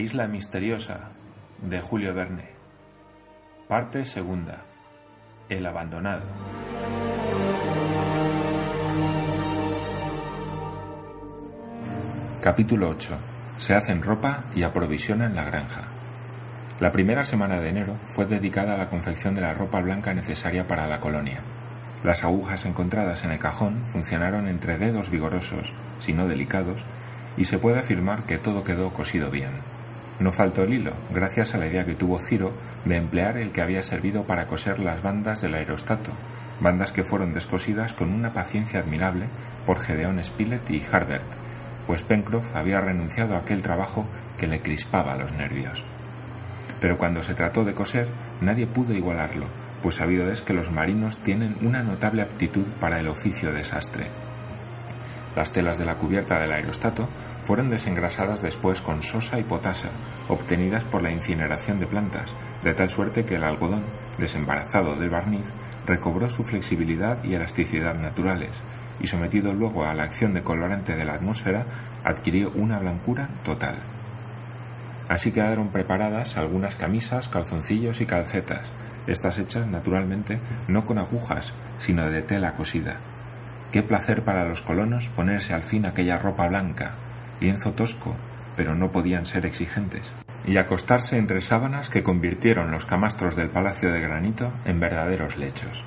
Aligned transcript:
isla 0.00 0.26
misteriosa 0.26 1.10
de 1.60 1.80
Julio 1.82 2.14
Verne. 2.14 2.48
Parte 3.68 4.06
segunda. 4.06 4.62
El 5.48 5.66
abandonado. 5.66 6.22
Capítulo 12.40 12.88
8. 12.88 13.18
Se 13.58 13.74
hacen 13.74 14.02
ropa 14.02 14.44
y 14.56 14.62
aprovisionan 14.62 15.36
la 15.36 15.44
granja. 15.44 15.82
La 16.80 16.92
primera 16.92 17.22
semana 17.24 17.60
de 17.60 17.68
enero 17.68 17.96
fue 18.06 18.24
dedicada 18.24 18.74
a 18.74 18.78
la 18.78 18.88
confección 18.88 19.34
de 19.34 19.42
la 19.42 19.52
ropa 19.52 19.82
blanca 19.82 20.14
necesaria 20.14 20.66
para 20.66 20.86
la 20.86 21.00
colonia. 21.00 21.40
Las 22.02 22.24
agujas 22.24 22.64
encontradas 22.64 23.24
en 23.24 23.32
el 23.32 23.38
cajón 23.38 23.82
funcionaron 23.84 24.48
entre 24.48 24.78
dedos 24.78 25.10
vigorosos, 25.10 25.74
si 25.98 26.14
no 26.14 26.26
delicados, 26.26 26.86
y 27.36 27.44
se 27.44 27.58
puede 27.58 27.80
afirmar 27.80 28.24
que 28.24 28.38
todo 28.38 28.64
quedó 28.64 28.94
cosido 28.94 29.30
bien. 29.30 29.50
No 30.20 30.32
faltó 30.32 30.62
el 30.62 30.74
hilo, 30.74 30.92
gracias 31.12 31.54
a 31.54 31.58
la 31.58 31.66
idea 31.66 31.86
que 31.86 31.94
tuvo 31.94 32.18
Ciro 32.18 32.52
de 32.84 32.96
emplear 32.96 33.38
el 33.38 33.52
que 33.52 33.62
había 33.62 33.82
servido 33.82 34.24
para 34.24 34.46
coser 34.46 34.78
las 34.78 35.02
bandas 35.02 35.40
del 35.40 35.54
aerostato, 35.54 36.12
bandas 36.60 36.92
que 36.92 37.04
fueron 37.04 37.32
descosidas 37.32 37.94
con 37.94 38.12
una 38.12 38.34
paciencia 38.34 38.80
admirable 38.80 39.26
por 39.64 39.80
Gedeón 39.80 40.22
Spilett 40.22 40.68
y 40.70 40.82
Harbert, 40.92 41.24
pues 41.86 42.02
Pencroff 42.02 42.54
había 42.54 42.82
renunciado 42.82 43.34
a 43.34 43.38
aquel 43.38 43.62
trabajo 43.62 44.04
que 44.36 44.46
le 44.46 44.60
crispaba 44.60 45.16
los 45.16 45.32
nervios. 45.32 45.86
Pero 46.82 46.98
cuando 46.98 47.22
se 47.22 47.34
trató 47.34 47.64
de 47.64 47.72
coser, 47.72 48.06
nadie 48.42 48.66
pudo 48.66 48.92
igualarlo, 48.92 49.46
pues 49.82 49.96
sabido 49.96 50.30
es 50.30 50.42
que 50.42 50.52
los 50.52 50.70
marinos 50.70 51.18
tienen 51.18 51.56
una 51.62 51.82
notable 51.82 52.20
aptitud 52.20 52.66
para 52.78 53.00
el 53.00 53.08
oficio 53.08 53.54
de 53.54 53.64
sastre. 53.64 54.08
Las 55.34 55.52
telas 55.52 55.78
de 55.78 55.86
la 55.86 55.94
cubierta 55.94 56.38
del 56.38 56.52
aerostato 56.52 57.08
fueron 57.50 57.68
desengrasadas 57.68 58.42
después 58.42 58.80
con 58.80 59.02
sosa 59.02 59.40
y 59.40 59.42
potasa, 59.42 59.88
obtenidas 60.28 60.84
por 60.84 61.02
la 61.02 61.10
incineración 61.10 61.80
de 61.80 61.88
plantas, 61.88 62.32
de 62.62 62.74
tal 62.74 62.88
suerte 62.88 63.24
que 63.24 63.34
el 63.34 63.42
algodón, 63.42 63.82
desembarazado 64.18 64.94
del 64.94 65.10
barniz, 65.10 65.50
recobró 65.84 66.30
su 66.30 66.44
flexibilidad 66.44 67.18
y 67.24 67.34
elasticidad 67.34 67.98
naturales, 67.98 68.50
y 69.00 69.08
sometido 69.08 69.52
luego 69.52 69.84
a 69.84 69.94
la 69.94 70.04
acción 70.04 70.32
de 70.32 70.44
colorante 70.44 70.94
de 70.94 71.04
la 71.04 71.14
atmósfera, 71.14 71.66
adquirió 72.04 72.52
una 72.54 72.78
blancura 72.78 73.26
total. 73.44 73.74
Así 75.08 75.32
quedaron 75.32 75.70
preparadas 75.70 76.36
algunas 76.36 76.76
camisas, 76.76 77.26
calzoncillos 77.26 78.00
y 78.00 78.06
calcetas, 78.06 78.70
estas 79.08 79.38
hechas, 79.38 79.66
naturalmente, 79.66 80.38
no 80.68 80.86
con 80.86 80.98
agujas, 80.98 81.52
sino 81.80 82.08
de 82.08 82.22
tela 82.22 82.52
cosida. 82.52 82.98
Qué 83.72 83.82
placer 83.82 84.22
para 84.22 84.44
los 84.44 84.62
colonos 84.62 85.08
ponerse 85.08 85.52
al 85.52 85.62
fin 85.62 85.84
aquella 85.84 86.16
ropa 86.16 86.46
blanca, 86.46 86.92
lienzo 87.40 87.72
tosco, 87.72 88.14
pero 88.56 88.74
no 88.74 88.92
podían 88.92 89.26
ser 89.26 89.46
exigentes, 89.46 90.12
y 90.46 90.56
acostarse 90.56 91.18
entre 91.18 91.40
sábanas 91.40 91.88
que 91.88 92.02
convirtieron 92.02 92.70
los 92.70 92.84
camastros 92.84 93.36
del 93.36 93.48
palacio 93.48 93.92
de 93.92 94.00
granito 94.00 94.52
en 94.64 94.80
verdaderos 94.80 95.36
lechos. 95.36 95.84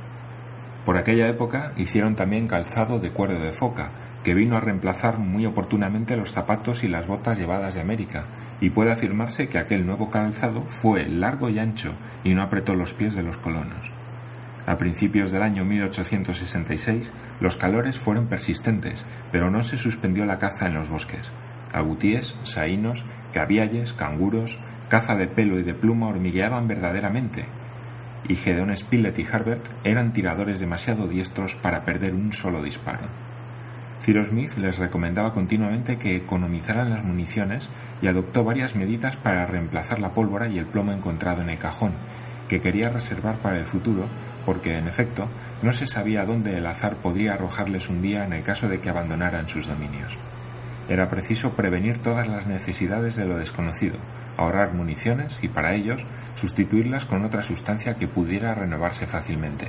Por 0.85 0.97
aquella 0.97 1.27
época 1.29 1.71
hicieron 1.77 2.15
también 2.15 2.47
calzado 2.47 2.99
de 2.99 3.11
cuero 3.11 3.39
de 3.39 3.51
foca, 3.51 3.89
que 4.23 4.33
vino 4.33 4.55
a 4.55 4.61
reemplazar 4.61 5.19
muy 5.19 5.45
oportunamente 5.45 6.17
los 6.17 6.31
zapatos 6.31 6.83
y 6.83 6.87
las 6.87 7.07
botas 7.07 7.37
llevadas 7.37 7.75
de 7.75 7.81
América, 7.81 8.23
y 8.61 8.69
puede 8.69 8.91
afirmarse 8.91 9.49
que 9.49 9.59
aquel 9.59 9.85
nuevo 9.85 10.09
calzado 10.09 10.63
fue 10.67 11.05
largo 11.05 11.49
y 11.49 11.59
ancho 11.59 11.93
y 12.23 12.33
no 12.33 12.41
apretó 12.41 12.73
los 12.73 12.93
pies 12.93 13.15
de 13.15 13.23
los 13.23 13.37
colonos. 13.37 13.91
A 14.65 14.77
principios 14.77 15.31
del 15.31 15.43
año 15.43 15.65
1866 15.65 17.11
los 17.41 17.57
calores 17.57 17.99
fueron 17.99 18.27
persistentes, 18.27 19.03
pero 19.31 19.51
no 19.51 19.63
se 19.65 19.77
suspendió 19.77 20.25
la 20.25 20.39
caza 20.39 20.67
en 20.67 20.75
los 20.75 20.89
bosques. 20.89 21.31
Agutíes, 21.73 22.35
saínos, 22.43 23.03
cavialles, 23.33 23.93
canguros, 23.93 24.59
caza 24.89 25.15
de 25.15 25.27
pelo 25.27 25.59
y 25.59 25.63
de 25.63 25.73
pluma 25.73 26.07
hormigueaban 26.07 26.67
verdaderamente, 26.67 27.45
y 28.27 28.35
Gedeon 28.35 28.75
Spilett 28.75 29.19
y 29.19 29.25
Harbert 29.25 29.65
eran 29.83 30.13
tiradores 30.13 30.59
demasiado 30.59 31.07
diestros 31.07 31.55
para 31.55 31.83
perder 31.83 32.13
un 32.13 32.31
solo 32.31 32.61
disparo. 32.61 33.07
Cyrus 34.03 34.29
Smith 34.29 34.57
les 34.57 34.79
recomendaba 34.79 35.33
continuamente 35.33 35.97
que 35.97 36.15
economizaran 36.15 36.89
las 36.89 37.05
municiones 37.05 37.69
y 38.01 38.07
adoptó 38.07 38.43
varias 38.43 38.75
medidas 38.75 39.15
para 39.15 39.45
reemplazar 39.45 39.99
la 39.99 40.09
pólvora 40.09 40.49
y 40.49 40.59
el 40.59 40.65
plomo 40.65 40.91
encontrado 40.91 41.41
en 41.41 41.49
el 41.49 41.57
cajón, 41.57 41.93
que 42.49 42.59
quería 42.59 42.89
reservar 42.89 43.37
para 43.37 43.59
el 43.59 43.65
futuro 43.65 44.07
porque, 44.45 44.77
en 44.77 44.87
efecto, 44.87 45.27
no 45.61 45.71
se 45.71 45.87
sabía 45.87 46.25
dónde 46.25 46.57
el 46.57 46.65
azar 46.65 46.97
podría 46.97 47.33
arrojarles 47.33 47.89
un 47.89 48.01
día 48.01 48.25
en 48.25 48.33
el 48.33 48.43
caso 48.43 48.67
de 48.67 48.81
que 48.81 48.89
abandonaran 48.89 49.47
sus 49.47 49.67
dominios. 49.67 50.17
Era 50.89 51.09
preciso 51.09 51.51
prevenir 51.51 51.97
todas 51.99 52.27
las 52.27 52.45
necesidades 52.45 53.15
de 53.15 53.25
lo 53.25 53.37
desconocido, 53.37 53.95
ahorrar 54.37 54.73
municiones 54.73 55.39
y, 55.41 55.47
para 55.47 55.73
ellos, 55.73 56.05
sustituirlas 56.35 57.05
con 57.05 57.23
otra 57.23 57.41
sustancia 57.41 57.95
que 57.95 58.07
pudiera 58.07 58.53
renovarse 58.53 59.07
fácilmente. 59.07 59.67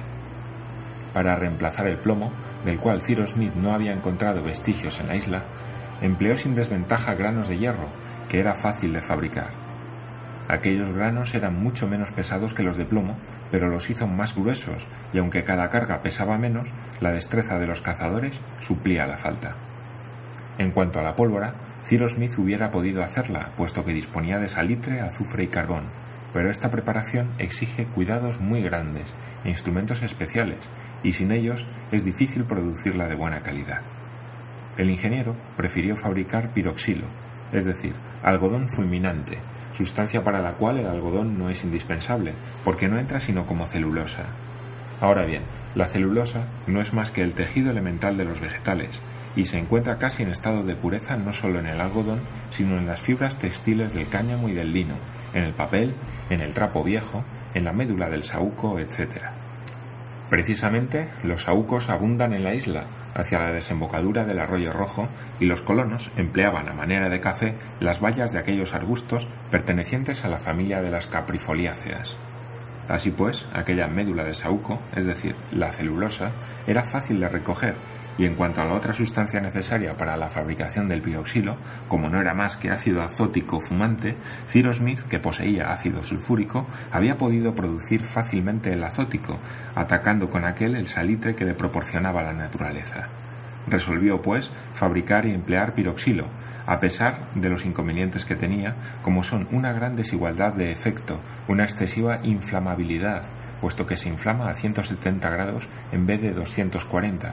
Para 1.12 1.36
reemplazar 1.36 1.86
el 1.86 1.98
plomo, 1.98 2.32
del 2.64 2.80
cual 2.80 3.00
Cyrus 3.00 3.30
Smith 3.30 3.54
no 3.54 3.72
había 3.72 3.92
encontrado 3.92 4.42
vestigios 4.42 4.98
en 5.00 5.06
la 5.06 5.14
isla, 5.14 5.42
empleó 6.02 6.36
sin 6.36 6.56
desventaja 6.56 7.14
granos 7.14 7.46
de 7.46 7.58
hierro, 7.58 7.88
que 8.28 8.40
era 8.40 8.54
fácil 8.54 8.92
de 8.92 9.00
fabricar. 9.00 9.50
Aquellos 10.48 10.92
granos 10.92 11.34
eran 11.34 11.62
mucho 11.62 11.86
menos 11.86 12.10
pesados 12.10 12.52
que 12.52 12.64
los 12.64 12.76
de 12.76 12.84
plomo, 12.84 13.16
pero 13.50 13.68
los 13.68 13.88
hizo 13.88 14.06
más 14.06 14.34
gruesos, 14.34 14.86
y 15.12 15.18
aunque 15.18 15.44
cada 15.44 15.70
carga 15.70 16.02
pesaba 16.02 16.36
menos, 16.36 16.70
la 17.00 17.12
destreza 17.12 17.58
de 17.58 17.68
los 17.68 17.80
cazadores 17.80 18.40
suplía 18.60 19.06
la 19.06 19.16
falta. 19.16 19.54
En 20.58 20.70
cuanto 20.70 21.00
a 21.00 21.02
la 21.02 21.16
pólvora, 21.16 21.54
Cyrus 21.84 22.12
Smith 22.12 22.38
hubiera 22.38 22.70
podido 22.70 23.02
hacerla, 23.02 23.50
puesto 23.56 23.84
que 23.84 23.92
disponía 23.92 24.38
de 24.38 24.48
salitre, 24.48 25.00
azufre 25.00 25.44
y 25.44 25.48
carbón, 25.48 25.84
pero 26.32 26.50
esta 26.50 26.70
preparación 26.70 27.28
exige 27.38 27.84
cuidados 27.86 28.40
muy 28.40 28.62
grandes 28.62 29.12
e 29.44 29.50
instrumentos 29.50 30.02
especiales, 30.02 30.58
y 31.02 31.12
sin 31.12 31.32
ellos 31.32 31.66
es 31.92 32.04
difícil 32.04 32.44
producirla 32.44 33.06
de 33.08 33.14
buena 33.14 33.40
calidad. 33.40 33.82
El 34.76 34.90
ingeniero 34.90 35.36
prefirió 35.56 35.94
fabricar 35.94 36.48
piroxilo, 36.50 37.06
es 37.52 37.64
decir, 37.64 37.92
algodón 38.22 38.68
fulminante, 38.68 39.38
sustancia 39.72 40.24
para 40.24 40.40
la 40.40 40.52
cual 40.52 40.78
el 40.78 40.86
algodón 40.86 41.38
no 41.38 41.50
es 41.50 41.64
indispensable, 41.64 42.32
porque 42.64 42.88
no 42.88 42.98
entra 42.98 43.20
sino 43.20 43.46
como 43.46 43.66
celulosa. 43.66 44.24
Ahora 45.00 45.24
bien, 45.24 45.42
la 45.74 45.86
celulosa 45.86 46.46
no 46.66 46.80
es 46.80 46.92
más 46.92 47.10
que 47.10 47.22
el 47.22 47.34
tejido 47.34 47.70
elemental 47.70 48.16
de 48.16 48.24
los 48.24 48.40
vegetales, 48.40 49.00
y 49.36 49.46
se 49.46 49.58
encuentra 49.58 49.98
casi 49.98 50.22
en 50.22 50.30
estado 50.30 50.62
de 50.62 50.76
pureza 50.76 51.16
no 51.16 51.32
solo 51.32 51.58
en 51.58 51.66
el 51.66 51.80
algodón, 51.80 52.20
sino 52.50 52.78
en 52.78 52.86
las 52.86 53.00
fibras 53.00 53.38
textiles 53.38 53.94
del 53.94 54.08
cáñamo 54.08 54.48
y 54.48 54.52
del 54.52 54.72
lino, 54.72 54.94
en 55.32 55.44
el 55.44 55.52
papel, 55.52 55.94
en 56.30 56.40
el 56.40 56.54
trapo 56.54 56.82
viejo, 56.84 57.24
en 57.54 57.64
la 57.64 57.72
médula 57.72 58.08
del 58.08 58.22
saúco, 58.22 58.78
etc. 58.78 59.22
Precisamente, 60.28 61.08
los 61.22 61.42
saúcos 61.42 61.90
abundan 61.90 62.32
en 62.32 62.44
la 62.44 62.54
isla, 62.54 62.84
hacia 63.14 63.38
la 63.38 63.52
desembocadura 63.52 64.24
del 64.24 64.40
arroyo 64.40 64.72
rojo, 64.72 65.08
y 65.38 65.46
los 65.46 65.62
colonos 65.62 66.10
empleaban 66.16 66.68
a 66.68 66.74
manera 66.74 67.08
de 67.08 67.20
café 67.20 67.54
las 67.80 68.00
bayas 68.00 68.32
de 68.32 68.38
aquellos 68.38 68.74
arbustos 68.74 69.28
pertenecientes 69.50 70.24
a 70.24 70.28
la 70.28 70.38
familia 70.38 70.80
de 70.80 70.90
las 70.90 71.06
caprifoliáceas. 71.06 72.16
Así 72.88 73.10
pues, 73.10 73.46
aquella 73.54 73.88
médula 73.88 74.24
de 74.24 74.34
saúco, 74.34 74.78
es 74.94 75.06
decir, 75.06 75.34
la 75.52 75.72
celulosa, 75.72 76.32
era 76.66 76.82
fácil 76.82 77.20
de 77.20 77.28
recoger 77.28 77.74
y 78.16 78.26
en 78.26 78.34
cuanto 78.34 78.60
a 78.60 78.64
la 78.64 78.74
otra 78.74 78.92
sustancia 78.92 79.40
necesaria 79.40 79.96
para 79.96 80.16
la 80.16 80.28
fabricación 80.28 80.88
del 80.88 81.02
piroxilo, 81.02 81.56
como 81.88 82.08
no 82.08 82.20
era 82.20 82.34
más 82.34 82.56
que 82.56 82.70
ácido 82.70 83.02
azótico 83.02 83.60
fumante, 83.60 84.14
Cyrus 84.48 84.76
Smith, 84.76 85.00
que 85.08 85.18
poseía 85.18 85.72
ácido 85.72 86.02
sulfúrico, 86.02 86.66
había 86.92 87.18
podido 87.18 87.54
producir 87.54 88.00
fácilmente 88.00 88.72
el 88.72 88.84
azótico, 88.84 89.38
atacando 89.74 90.30
con 90.30 90.44
aquel 90.44 90.76
el 90.76 90.86
salitre 90.86 91.34
que 91.34 91.44
le 91.44 91.54
proporcionaba 91.54 92.22
la 92.22 92.32
naturaleza. 92.32 93.08
Resolvió, 93.66 94.22
pues, 94.22 94.50
fabricar 94.74 95.26
y 95.26 95.32
emplear 95.32 95.74
piroxilo, 95.74 96.26
a 96.66 96.80
pesar 96.80 97.18
de 97.34 97.50
los 97.50 97.66
inconvenientes 97.66 98.24
que 98.24 98.36
tenía, 98.36 98.74
como 99.02 99.22
son 99.22 99.46
una 99.52 99.72
gran 99.72 99.96
desigualdad 99.96 100.52
de 100.52 100.72
efecto, 100.72 101.18
una 101.48 101.64
excesiva 101.64 102.18
inflamabilidad, 102.22 103.22
puesto 103.60 103.86
que 103.86 103.96
se 103.96 104.08
inflama 104.08 104.48
a 104.48 104.54
170 104.54 105.28
grados 105.30 105.68
en 105.92 106.06
vez 106.06 106.22
de 106.22 106.32
240, 106.32 107.32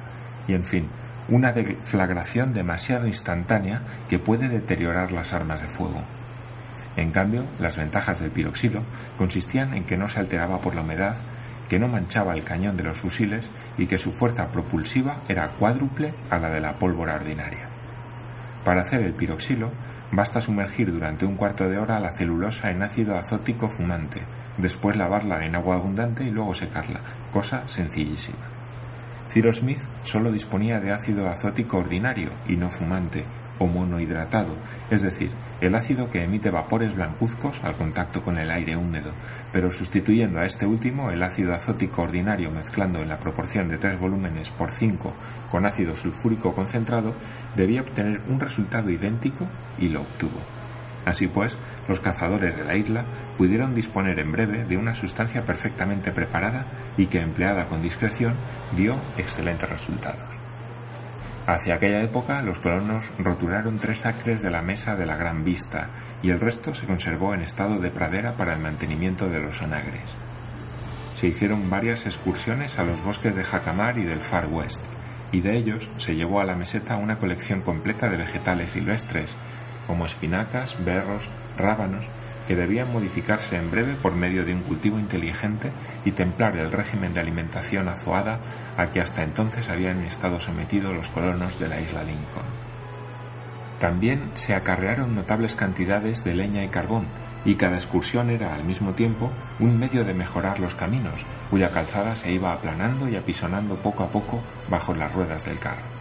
y, 0.51 0.53
en 0.53 0.65
fin, 0.65 0.89
una 1.29 1.53
deflagración 1.53 2.53
demasiado 2.53 3.07
instantánea 3.07 3.81
que 4.09 4.19
puede 4.19 4.49
deteriorar 4.49 5.13
las 5.13 5.31
armas 5.31 5.61
de 5.61 5.69
fuego. 5.69 6.01
En 6.97 7.11
cambio, 7.11 7.45
las 7.57 7.77
ventajas 7.77 8.19
del 8.19 8.31
piroxilo 8.31 8.83
consistían 9.17 9.73
en 9.73 9.85
que 9.85 9.95
no 9.95 10.09
se 10.09 10.19
alteraba 10.19 10.59
por 10.59 10.75
la 10.75 10.81
humedad, 10.81 11.15
que 11.69 11.79
no 11.79 11.87
manchaba 11.87 12.33
el 12.33 12.43
cañón 12.43 12.75
de 12.75 12.83
los 12.83 12.97
fusiles 12.97 13.49
y 13.77 13.87
que 13.87 13.97
su 13.97 14.11
fuerza 14.11 14.51
propulsiva 14.51 15.21
era 15.29 15.51
cuádruple 15.51 16.13
a 16.29 16.37
la 16.37 16.49
de 16.49 16.59
la 16.59 16.73
pólvora 16.73 17.15
ordinaria. 17.15 17.69
Para 18.65 18.81
hacer 18.81 19.01
el 19.01 19.13
piroxilo, 19.13 19.71
basta 20.11 20.41
sumergir 20.41 20.91
durante 20.91 21.25
un 21.25 21.37
cuarto 21.37 21.69
de 21.69 21.77
hora 21.77 22.01
la 22.01 22.11
celulosa 22.11 22.71
en 22.71 22.83
ácido 22.83 23.17
azótico 23.17 23.69
fumante, 23.69 24.21
después 24.57 24.97
lavarla 24.97 25.45
en 25.45 25.55
agua 25.55 25.75
abundante 25.75 26.25
y 26.25 26.29
luego 26.29 26.53
secarla, 26.53 26.99
cosa 27.31 27.63
sencillísima. 27.69 28.50
Cyrus 29.31 29.59
Smith 29.59 29.79
solo 30.03 30.29
disponía 30.29 30.81
de 30.81 30.91
ácido 30.91 31.29
azótico 31.29 31.77
ordinario 31.77 32.31
y 32.49 32.57
no 32.57 32.69
fumante, 32.69 33.23
o 33.59 33.67
monohidratado, 33.67 34.55
es 34.89 35.03
decir, 35.03 35.29
el 35.61 35.75
ácido 35.75 36.09
que 36.09 36.23
emite 36.23 36.49
vapores 36.49 36.95
blancuzcos 36.95 37.63
al 37.63 37.75
contacto 37.75 38.23
con 38.23 38.37
el 38.37 38.51
aire 38.51 38.75
húmedo, 38.75 39.11
pero 39.53 39.71
sustituyendo 39.71 40.39
a 40.39 40.45
este 40.45 40.65
último 40.65 41.11
el 41.11 41.23
ácido 41.23 41.53
azótico 41.53 42.01
ordinario 42.01 42.51
mezclando 42.51 42.99
en 43.01 43.07
la 43.07 43.19
proporción 43.19 43.69
de 43.69 43.77
3 43.77 43.99
volúmenes 43.99 44.49
por 44.49 44.69
5 44.69 45.13
con 45.49 45.65
ácido 45.65 45.95
sulfúrico 45.95 46.53
concentrado, 46.53 47.13
debía 47.55 47.81
obtener 47.81 48.19
un 48.27 48.39
resultado 48.39 48.89
idéntico 48.89 49.47
y 49.79 49.87
lo 49.87 50.01
obtuvo. 50.01 50.60
Así 51.05 51.27
pues, 51.27 51.57
los 51.87 51.99
cazadores 51.99 52.55
de 52.55 52.63
la 52.63 52.75
isla 52.75 53.05
pudieron 53.37 53.73
disponer 53.73 54.19
en 54.19 54.31
breve 54.31 54.65
de 54.65 54.77
una 54.77 54.93
sustancia 54.93 55.45
perfectamente 55.45 56.11
preparada 56.11 56.65
y 56.97 57.07
que, 57.07 57.19
empleada 57.19 57.67
con 57.67 57.81
discreción, 57.81 58.33
dio 58.75 58.95
excelentes 59.17 59.69
resultados. 59.69 60.27
Hacia 61.47 61.75
aquella 61.75 62.01
época 62.01 62.41
los 62.43 62.59
colonos 62.59 63.11
roturaron 63.17 63.79
tres 63.79 64.05
acres 64.05 64.41
de 64.43 64.51
la 64.51 64.61
mesa 64.61 64.95
de 64.95 65.07
la 65.07 65.17
Gran 65.17 65.43
Vista 65.43 65.87
y 66.21 66.29
el 66.29 66.39
resto 66.39 66.73
se 66.75 66.85
conservó 66.85 67.33
en 67.33 67.41
estado 67.41 67.79
de 67.79 67.89
pradera 67.89 68.35
para 68.35 68.53
el 68.53 68.59
mantenimiento 68.59 69.27
de 69.27 69.39
los 69.39 69.61
onagres. 69.61 70.15
Se 71.15 71.27
hicieron 71.27 71.69
varias 71.69 72.05
excursiones 72.05 72.77
a 72.77 72.83
los 72.83 73.03
bosques 73.03 73.35
de 73.35 73.43
Jacamar 73.43 73.97
y 73.97 74.03
del 74.03 74.21
Far 74.21 74.47
West, 74.47 74.81
y 75.31 75.41
de 75.41 75.57
ellos 75.57 75.89
se 75.97 76.15
llevó 76.15 76.41
a 76.41 76.45
la 76.45 76.55
meseta 76.55 76.97
una 76.97 77.17
colección 77.17 77.61
completa 77.61 78.09
de 78.09 78.17
vegetales 78.17 78.71
silvestres, 78.71 79.35
como 79.87 80.05
espinacas, 80.05 80.83
berros, 80.83 81.29
rábanos, 81.57 82.07
que 82.47 82.55
debían 82.55 82.91
modificarse 82.91 83.55
en 83.55 83.71
breve 83.71 83.95
por 83.95 84.13
medio 84.13 84.43
de 84.45 84.53
un 84.53 84.61
cultivo 84.61 84.99
inteligente 84.99 85.71
y 86.05 86.11
templar 86.11 86.57
el 86.57 86.71
régimen 86.71 87.13
de 87.13 87.21
alimentación 87.21 87.87
azoada 87.87 88.39
a 88.77 88.87
que 88.87 89.01
hasta 89.01 89.23
entonces 89.23 89.69
habían 89.69 90.01
estado 90.01 90.39
sometidos 90.39 90.93
los 90.93 91.09
colonos 91.09 91.59
de 91.59 91.69
la 91.69 91.79
isla 91.79 92.03
Lincoln. 92.03 92.71
También 93.79 94.31
se 94.33 94.53
acarrearon 94.53 95.15
notables 95.15 95.55
cantidades 95.55 96.23
de 96.23 96.35
leña 96.35 96.63
y 96.63 96.67
carbón, 96.67 97.05
y 97.45 97.55
cada 97.55 97.75
excursión 97.75 98.29
era 98.29 98.53
al 98.53 98.63
mismo 98.63 98.93
tiempo 98.93 99.31
un 99.59 99.79
medio 99.79 100.03
de 100.03 100.13
mejorar 100.13 100.59
los 100.59 100.75
caminos, 100.75 101.25
cuya 101.49 101.71
calzada 101.71 102.15
se 102.15 102.31
iba 102.31 102.53
aplanando 102.53 103.07
y 103.07 103.15
apisonando 103.15 103.77
poco 103.77 104.03
a 104.03 104.11
poco 104.11 104.39
bajo 104.69 104.93
las 104.93 105.13
ruedas 105.13 105.45
del 105.45 105.57
carro. 105.57 106.00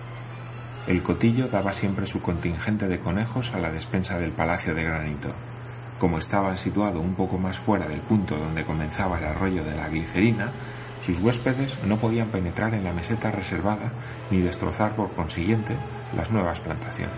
El 0.87 1.03
cotillo 1.03 1.49
daba 1.49 1.73
siempre 1.73 2.07
su 2.07 2.23
contingente 2.23 2.89
de 2.89 2.99
conejos 2.99 3.55
a 3.55 3.61
la 3.61 3.71
despensa 3.71 4.19
del 4.19 4.33
palacio 4.33 4.75
de 4.75 4.85
granito. 4.85 5.31
Como 5.99 6.19
estaba 6.19 6.57
situado 6.57 7.01
un 7.01 7.15
poco 7.15 7.37
más 7.37 7.59
fuera 7.59 7.87
del 7.87 8.01
punto 8.01 8.37
donde 8.37 8.65
comenzaba 8.65 9.19
el 9.19 9.27
arroyo 9.27 9.63
de 9.63 9.77
la 9.77 9.89
glicerina, 9.89 10.51
sus 11.03 11.19
huéspedes 11.21 11.79
no 11.85 11.99
podían 11.99 12.29
penetrar 12.29 12.75
en 12.75 12.85
la 12.85 12.93
meseta 12.93 13.31
reservada 13.31 13.93
ni 14.31 14.41
destrozar 14.41 14.97
por 14.97 15.13
consiguiente 15.13 15.77
las 16.17 16.31
nuevas 16.31 16.61
plantaciones. 16.61 17.15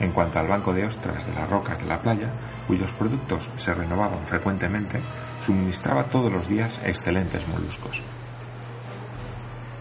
En 0.00 0.10
cuanto 0.10 0.38
al 0.38 0.48
banco 0.48 0.72
de 0.72 0.84
ostras 0.84 1.26
de 1.26 1.34
las 1.34 1.48
rocas 1.48 1.78
de 1.78 1.86
la 1.86 2.00
playa, 2.00 2.28
cuyos 2.66 2.92
productos 2.92 3.48
se 3.56 3.72
renovaban 3.72 4.26
frecuentemente, 4.26 5.00
suministraba 5.40 6.04
todos 6.04 6.32
los 6.32 6.48
días 6.48 6.80
excelentes 6.84 7.46
moluscos. 7.48 8.02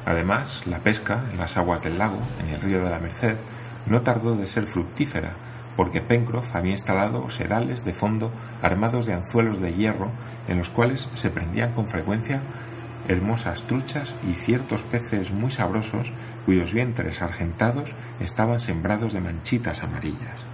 Además, 0.05 0.63
la 0.67 0.79
pesca 0.79 1.21
en 1.31 1.39
las 1.39 1.57
aguas 1.57 1.81
del 1.81 1.97
lago, 1.97 2.19
en 2.41 2.49
el 2.49 2.61
río 2.61 2.83
de 2.83 2.89
la 2.89 2.99
Merced, 2.99 3.35
no 3.85 4.01
tardó 4.01 4.35
de 4.35 4.47
ser 4.47 4.65
fructífera, 4.65 5.31
porque 5.75 6.01
Pencroff 6.01 6.55
había 6.55 6.71
instalado 6.71 7.29
sedales 7.29 7.83
de 7.85 7.93
fondo 7.93 8.31
armados 8.61 9.05
de 9.05 9.13
anzuelos 9.13 9.59
de 9.59 9.71
hierro 9.71 10.09
en 10.47 10.57
los 10.57 10.69
cuales 10.69 11.09
se 11.15 11.29
prendían 11.29 11.73
con 11.73 11.87
frecuencia 11.87 12.41
hermosas 13.07 13.63
truchas 13.63 14.15
y 14.29 14.35
ciertos 14.35 14.83
peces 14.83 15.31
muy 15.31 15.51
sabrosos 15.51 16.11
cuyos 16.45 16.73
vientres 16.73 17.21
argentados 17.21 17.95
estaban 18.19 18.59
sembrados 18.59 19.13
de 19.13 19.21
manchitas 19.21 19.83
amarillas. 19.83 20.45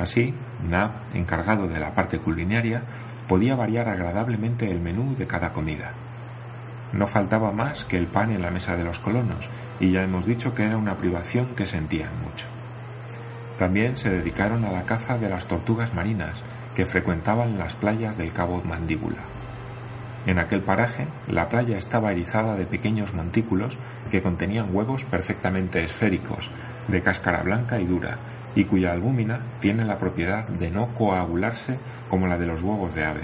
Así, 0.00 0.34
Nab, 0.68 0.90
encargado 1.14 1.68
de 1.68 1.80
la 1.80 1.94
parte 1.94 2.18
culinaria, 2.18 2.82
podía 3.28 3.56
variar 3.56 3.88
agradablemente 3.88 4.70
el 4.70 4.80
menú 4.80 5.14
de 5.16 5.26
cada 5.26 5.52
comida. 5.52 5.92
No 6.92 7.06
faltaba 7.06 7.52
más 7.52 7.84
que 7.84 7.98
el 7.98 8.06
pan 8.06 8.30
en 8.30 8.42
la 8.42 8.50
mesa 8.50 8.76
de 8.76 8.84
los 8.84 8.98
colonos, 8.98 9.48
y 9.80 9.90
ya 9.90 10.02
hemos 10.02 10.26
dicho 10.26 10.54
que 10.54 10.64
era 10.66 10.76
una 10.76 10.96
privación 10.96 11.54
que 11.54 11.66
sentían 11.66 12.10
mucho. 12.24 12.46
También 13.58 13.96
se 13.96 14.10
dedicaron 14.10 14.64
a 14.64 14.72
la 14.72 14.84
caza 14.84 15.18
de 15.18 15.28
las 15.28 15.46
tortugas 15.46 15.94
marinas, 15.94 16.42
que 16.74 16.86
frecuentaban 16.86 17.58
las 17.58 17.74
playas 17.74 18.16
del 18.16 18.32
Cabo 18.32 18.62
Mandíbula. 18.64 19.18
En 20.26 20.38
aquel 20.38 20.60
paraje, 20.60 21.06
la 21.26 21.48
playa 21.48 21.76
estaba 21.76 22.12
erizada 22.12 22.54
de 22.54 22.66
pequeños 22.66 23.14
montículos 23.14 23.78
que 24.10 24.22
contenían 24.22 24.74
huevos 24.74 25.04
perfectamente 25.04 25.82
esféricos, 25.82 26.50
de 26.86 27.02
cáscara 27.02 27.42
blanca 27.42 27.80
y 27.80 27.86
dura, 27.86 28.18
y 28.54 28.64
cuya 28.64 28.92
albúmina 28.92 29.40
tiene 29.60 29.84
la 29.84 29.98
propiedad 29.98 30.46
de 30.48 30.70
no 30.70 30.88
coagularse 30.88 31.78
como 32.08 32.26
la 32.26 32.38
de 32.38 32.46
los 32.46 32.62
huevos 32.62 32.94
de 32.94 33.04
ave. 33.04 33.22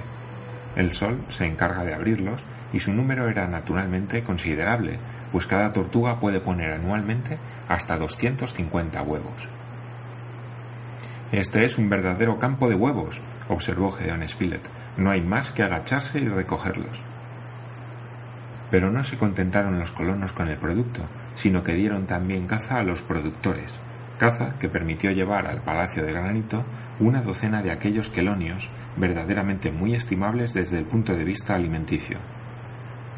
El 0.76 0.92
sol 0.92 1.20
se 1.28 1.46
encarga 1.46 1.84
de 1.84 1.94
abrirlos 1.94 2.44
y 2.74 2.80
su 2.80 2.92
número 2.92 3.28
era 3.28 3.46
naturalmente 3.46 4.24
considerable, 4.24 4.98
pues 5.30 5.46
cada 5.46 5.72
tortuga 5.72 6.18
puede 6.18 6.40
poner 6.40 6.72
anualmente 6.72 7.38
hasta 7.68 7.96
250 7.96 9.00
huevos. 9.02 9.48
Este 11.30 11.64
es 11.64 11.78
un 11.78 11.88
verdadero 11.88 12.38
campo 12.40 12.68
de 12.68 12.74
huevos, 12.74 13.20
observó 13.48 13.92
Gedeon 13.92 14.28
Spilett. 14.28 14.68
No 14.96 15.10
hay 15.10 15.20
más 15.20 15.52
que 15.52 15.62
agacharse 15.62 16.18
y 16.18 16.28
recogerlos. 16.28 17.02
Pero 18.70 18.90
no 18.90 19.04
se 19.04 19.18
contentaron 19.18 19.78
los 19.78 19.92
colonos 19.92 20.32
con 20.32 20.48
el 20.48 20.56
producto, 20.56 21.02
sino 21.36 21.62
que 21.62 21.74
dieron 21.74 22.06
también 22.06 22.48
caza 22.48 22.80
a 22.80 22.82
los 22.82 23.02
productores, 23.02 23.76
caza 24.18 24.54
que 24.58 24.68
permitió 24.68 25.12
llevar 25.12 25.46
al 25.46 25.60
Palacio 25.60 26.04
de 26.04 26.12
Granito 26.12 26.64
una 26.98 27.22
docena 27.22 27.62
de 27.62 27.70
aquellos 27.70 28.08
quelonios 28.08 28.68
verdaderamente 28.96 29.70
muy 29.70 29.94
estimables 29.94 30.54
desde 30.54 30.78
el 30.78 30.84
punto 30.84 31.14
de 31.14 31.24
vista 31.24 31.54
alimenticio. 31.54 32.18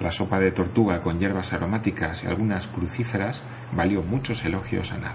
La 0.00 0.10
sopa 0.10 0.38
de 0.38 0.50
tortuga 0.50 1.00
con 1.00 1.18
hierbas 1.18 1.54
aromáticas 1.54 2.24
y 2.24 2.26
algunas 2.26 2.68
crucíferas 2.68 3.42
valió 3.72 4.02
muchos 4.02 4.44
elogios 4.44 4.92
a 4.92 4.98
Nab. 4.98 5.14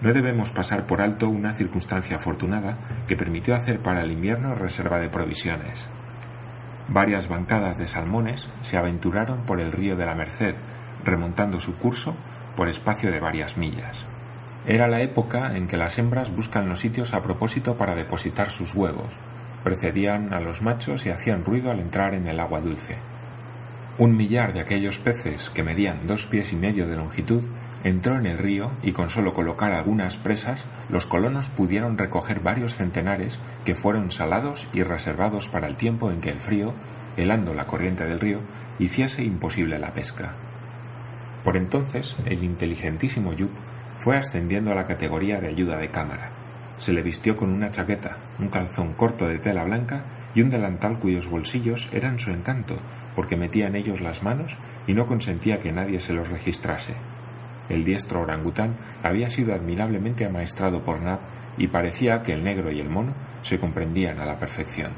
No 0.00 0.12
debemos 0.12 0.50
pasar 0.50 0.86
por 0.86 1.00
alto 1.00 1.28
una 1.28 1.52
circunstancia 1.52 2.16
afortunada 2.16 2.76
que 3.06 3.16
permitió 3.16 3.54
hacer 3.54 3.80
para 3.80 4.02
el 4.02 4.12
invierno 4.12 4.54
reserva 4.54 4.98
de 5.00 5.08
provisiones. 5.08 5.86
Varias 6.88 7.28
bancadas 7.28 7.78
de 7.78 7.86
salmones 7.86 8.48
se 8.62 8.76
aventuraron 8.76 9.40
por 9.40 9.60
el 9.60 9.72
río 9.72 9.96
de 9.96 10.06
la 10.06 10.14
Merced, 10.14 10.54
remontando 11.04 11.60
su 11.60 11.76
curso 11.76 12.14
por 12.56 12.68
espacio 12.68 13.10
de 13.10 13.20
varias 13.20 13.56
millas. 13.56 14.04
Era 14.66 14.88
la 14.88 15.00
época 15.00 15.56
en 15.56 15.66
que 15.66 15.76
las 15.76 15.98
hembras 15.98 16.34
buscan 16.34 16.68
los 16.68 16.80
sitios 16.80 17.14
a 17.14 17.22
propósito 17.22 17.76
para 17.76 17.94
depositar 17.94 18.50
sus 18.50 18.74
huevos. 18.74 19.12
Precedían 19.62 20.32
a 20.32 20.40
los 20.40 20.62
machos 20.62 21.06
y 21.06 21.10
hacían 21.10 21.44
ruido 21.44 21.70
al 21.70 21.80
entrar 21.80 22.14
en 22.14 22.26
el 22.26 22.40
agua 22.40 22.60
dulce. 22.60 22.96
Un 23.98 24.16
millar 24.16 24.52
de 24.52 24.60
aquellos 24.60 24.98
peces 24.98 25.50
que 25.50 25.62
medían 25.62 26.06
dos 26.06 26.26
pies 26.26 26.52
y 26.52 26.56
medio 26.56 26.86
de 26.86 26.96
longitud 26.96 27.44
Entró 27.86 28.16
en 28.16 28.26
el 28.26 28.38
río 28.38 28.72
y 28.82 28.90
con 28.90 29.10
solo 29.10 29.32
colocar 29.32 29.70
algunas 29.70 30.16
presas, 30.16 30.64
los 30.90 31.06
colonos 31.06 31.50
pudieron 31.50 31.96
recoger 31.96 32.40
varios 32.40 32.74
centenares 32.74 33.38
que 33.64 33.76
fueron 33.76 34.10
salados 34.10 34.66
y 34.72 34.82
reservados 34.82 35.48
para 35.48 35.68
el 35.68 35.76
tiempo 35.76 36.10
en 36.10 36.20
que 36.20 36.30
el 36.30 36.40
frío, 36.40 36.72
helando 37.16 37.54
la 37.54 37.66
corriente 37.66 38.04
del 38.04 38.18
río, 38.18 38.40
hiciese 38.80 39.22
imposible 39.22 39.78
la 39.78 39.92
pesca. 39.92 40.32
Por 41.44 41.56
entonces, 41.56 42.16
el 42.24 42.42
inteligentísimo 42.42 43.32
Yup 43.34 43.52
fue 43.98 44.16
ascendiendo 44.16 44.72
a 44.72 44.74
la 44.74 44.86
categoría 44.86 45.40
de 45.40 45.46
ayuda 45.46 45.76
de 45.76 45.92
cámara. 45.92 46.30
Se 46.80 46.92
le 46.92 47.02
vistió 47.02 47.36
con 47.36 47.50
una 47.50 47.70
chaqueta, 47.70 48.16
un 48.40 48.48
calzón 48.48 48.94
corto 48.94 49.28
de 49.28 49.38
tela 49.38 49.62
blanca 49.62 50.02
y 50.36 50.42
un 50.42 50.50
delantal 50.50 50.98
cuyos 50.98 51.30
bolsillos 51.30 51.88
eran 51.92 52.18
su 52.18 52.30
encanto, 52.30 52.76
porque 53.16 53.38
metía 53.38 53.68
en 53.68 53.74
ellos 53.74 54.02
las 54.02 54.22
manos 54.22 54.58
y 54.86 54.92
no 54.92 55.06
consentía 55.06 55.60
que 55.60 55.72
nadie 55.72 55.98
se 55.98 56.12
los 56.12 56.28
registrase. 56.28 56.92
El 57.70 57.84
diestro 57.84 58.20
orangután 58.20 58.74
había 59.02 59.30
sido 59.30 59.54
admirablemente 59.54 60.26
amaestrado 60.26 60.82
por 60.82 61.00
Nab 61.00 61.20
y 61.56 61.68
parecía 61.68 62.22
que 62.22 62.34
el 62.34 62.44
negro 62.44 62.70
y 62.70 62.80
el 62.80 62.90
mono 62.90 63.14
se 63.42 63.58
comprendían 63.58 64.20
a 64.20 64.26
la 64.26 64.38
perfección. 64.38 64.90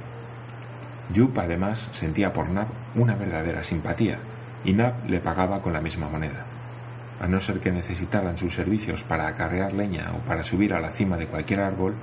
Jup 1.14 1.38
además 1.38 1.88
sentía 1.92 2.32
por 2.32 2.50
Nab 2.50 2.66
una 2.96 3.14
verdadera 3.14 3.62
simpatía 3.62 4.18
y 4.64 4.72
Nab 4.72 5.08
le 5.08 5.20
pagaba 5.20 5.62
con 5.62 5.72
la 5.72 5.80
misma 5.80 6.08
moneda. 6.08 6.44
A 7.20 7.28
no 7.28 7.38
ser 7.38 7.60
que 7.60 7.70
necesitaran 7.70 8.36
sus 8.36 8.54
servicios 8.54 9.04
para 9.04 9.28
acarrear 9.28 9.72
leña 9.72 10.10
o 10.16 10.18
para 10.26 10.42
subir 10.42 10.74
a 10.74 10.80
la 10.80 10.90
cima 10.90 11.16
de 11.16 11.28
cualquier 11.28 11.60
árbol, 11.60 11.94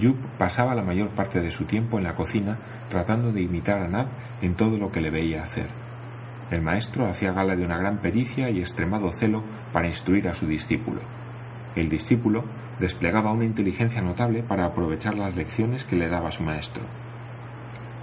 Jup 0.00 0.16
pasaba 0.38 0.74
la 0.74 0.82
mayor 0.82 1.08
parte 1.08 1.40
de 1.40 1.50
su 1.50 1.64
tiempo 1.64 1.98
en 1.98 2.04
la 2.04 2.14
cocina 2.14 2.58
tratando 2.88 3.32
de 3.32 3.42
imitar 3.42 3.80
a 3.80 3.88
Nab 3.88 4.06
en 4.42 4.54
todo 4.54 4.76
lo 4.76 4.92
que 4.92 5.00
le 5.00 5.10
veía 5.10 5.42
hacer 5.42 5.66
el 6.50 6.62
maestro 6.62 7.08
hacía 7.08 7.32
gala 7.32 7.56
de 7.56 7.64
una 7.64 7.78
gran 7.78 7.98
pericia 7.98 8.50
y 8.50 8.60
extremado 8.60 9.10
celo 9.12 9.42
para 9.72 9.88
instruir 9.88 10.28
a 10.28 10.34
su 10.34 10.46
discípulo. 10.46 11.00
El 11.74 11.88
discípulo 11.88 12.44
desplegaba 12.78 13.32
una 13.32 13.44
inteligencia 13.44 14.00
notable 14.00 14.42
para 14.42 14.64
aprovechar 14.64 15.16
las 15.16 15.34
lecciones 15.34 15.84
que 15.84 15.96
le 15.96 16.08
daba 16.08 16.30
su 16.30 16.44
maestro. 16.44 16.82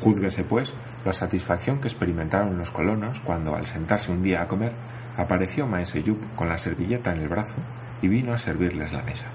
Júzguese, 0.01 0.43
pues, 0.43 0.73
la 1.05 1.13
satisfacción 1.13 1.79
que 1.79 1.87
experimentaron 1.87 2.57
los 2.57 2.71
colonos 2.71 3.21
cuando, 3.21 3.55
al 3.55 3.65
sentarse 3.65 4.11
un 4.11 4.23
día 4.23 4.41
a 4.41 4.47
comer, 4.49 4.73
apareció 5.15 5.65
Maese 5.65 6.03
Yup 6.03 6.19
con 6.35 6.49
la 6.49 6.57
servilleta 6.57 7.15
en 7.15 7.21
el 7.21 7.29
brazo 7.29 7.55
y 8.01 8.09
vino 8.09 8.33
a 8.33 8.37
servirles 8.37 8.91
la 8.91 9.03
mesa. 9.03 9.25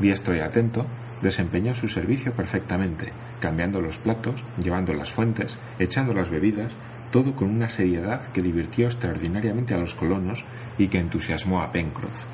diestro 0.00 0.34
y 0.34 0.40
atento, 0.40 0.84
desempeñó 1.22 1.74
su 1.74 1.88
servicio 1.88 2.32
perfectamente, 2.32 3.12
cambiando 3.40 3.80
los 3.80 3.98
platos, 3.98 4.42
llevando 4.62 4.94
las 4.94 5.12
fuentes, 5.12 5.56
echando 5.78 6.14
las 6.14 6.30
bebidas, 6.30 6.74
todo 7.10 7.34
con 7.34 7.48
una 7.48 7.68
seriedad 7.68 8.20
que 8.32 8.42
divirtió 8.42 8.86
extraordinariamente 8.86 9.74
a 9.74 9.78
los 9.78 9.94
colonos 9.94 10.44
y 10.78 10.88
que 10.88 10.98
entusiasmó 10.98 11.62
a 11.62 11.70
Pencroff. 11.70 12.24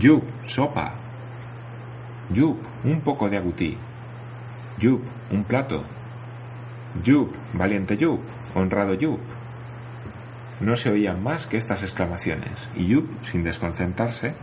Jup, 0.00 0.24
sopa. 0.46 0.94
Jup, 2.34 2.58
un 2.84 3.00
poco 3.00 3.28
de 3.28 3.36
agutí. 3.36 3.76
Jup, 4.80 5.02
un 5.30 5.44
plato. 5.44 5.82
Jup, 7.04 7.34
valiente 7.52 7.96
Jup, 8.00 8.20
honrado 8.54 8.96
Jup. 8.98 9.20
No 10.60 10.76
se 10.76 10.90
oían 10.90 11.22
más 11.22 11.46
que 11.46 11.56
estas 11.56 11.82
exclamaciones, 11.82 12.68
y 12.76 12.92
Jup, 12.92 13.06
sin 13.24 13.44
desconcentrarse, 13.44 14.34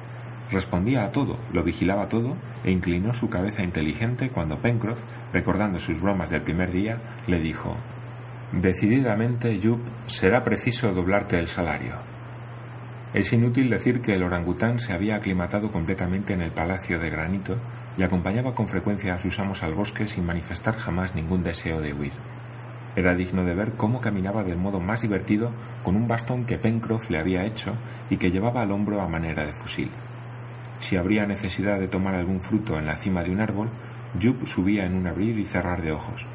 respondía 0.56 1.06
a 1.06 1.12
todo, 1.12 1.38
lo 1.54 1.64
vigilaba 1.64 2.10
todo, 2.10 2.36
e 2.64 2.72
inclinó 2.72 3.14
su 3.14 3.30
cabeza 3.30 3.62
inteligente 3.62 4.30
cuando 4.30 4.58
Pencroff, 4.58 5.00
recordando 5.32 5.78
sus 5.78 6.02
bromas 6.02 6.32
del 6.32 6.42
primer 6.42 6.72
día, 6.72 6.98
le 7.28 7.40
dijo 7.40 7.76
Decididamente, 8.52 9.60
Jup, 9.62 9.82
será 10.08 10.44
preciso 10.44 10.94
doblarte 10.94 11.38
el 11.38 11.48
salario. 11.48 11.94
Es 13.14 13.32
inútil 13.34 13.70
decir 13.70 14.02
que 14.02 14.16
el 14.16 14.24
orangután 14.24 14.80
se 14.80 14.94
había 14.94 15.16
aclimatado 15.18 15.72
completamente 15.72 16.34
en 16.34 16.42
el 16.42 16.52
palacio 16.52 17.00
de 17.00 17.10
granito 17.10 17.56
y 17.98 18.04
acompañaba 18.04 18.54
con 18.54 18.68
frecuencia 18.68 19.14
a 19.14 19.18
sus 19.18 19.40
amos 19.40 19.64
al 19.64 19.74
bosque 19.74 20.08
sin 20.08 20.26
manifestar 20.26 20.76
jamás 20.76 21.16
ningún 21.16 21.44
deseo 21.44 21.82
de 21.82 21.94
huir. 21.94 22.14
Era 22.96 23.14
digno 23.14 23.44
de 23.44 23.56
ver 23.56 23.74
cómo 23.74 24.00
caminaba 24.00 24.44
del 24.44 24.58
modo 24.58 24.80
más 24.80 25.02
divertido 25.02 25.52
con 25.84 25.96
un 25.96 26.08
bastón 26.08 26.46
que 26.46 26.58
Pencroff 26.58 27.10
le 27.10 27.20
había 27.20 27.46
hecho 27.46 27.74
y 28.10 28.18
que 28.18 28.32
llevaba 28.32 28.62
al 28.62 28.72
hombro 28.72 29.02
a 29.02 29.08
manera 29.08 29.46
de 29.46 29.52
fusil. 29.52 29.90
Si 30.86 30.98
habría 30.98 31.26
necesidad 31.26 31.80
de 31.80 31.88
tomar 31.88 32.14
algún 32.14 32.40
fruto 32.40 32.78
en 32.78 32.86
la 32.86 32.96
cima 32.96 33.24
de 33.24 33.32
un 33.32 33.42
árbol, 33.42 33.70
Jup 34.22 34.46
subía 34.46 34.86
en 34.86 34.94
un 34.94 35.08
abrir 35.08 35.40
y 35.40 35.44
cerrar 35.44 35.82
de 35.82 35.92
ojos. 35.92 36.28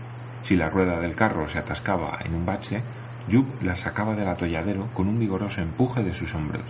Si 0.42 0.57
la 0.57 0.69
rueda 0.69 0.99
del 0.99 1.14
carro 1.14 1.47
se 1.47 1.61
atascaba 1.61 2.19
en 2.25 2.35
un 2.35 2.45
bache, 2.45 2.83
Jup 3.30 3.62
la 3.62 3.76
sacaba 3.76 4.16
del 4.16 4.26
atolladero 4.26 4.88
con 4.92 5.07
un 5.07 5.21
vigoroso 5.21 5.61
empuje 5.61 6.02
de 6.02 6.14
sus 6.14 6.35
hombros. 6.35 6.64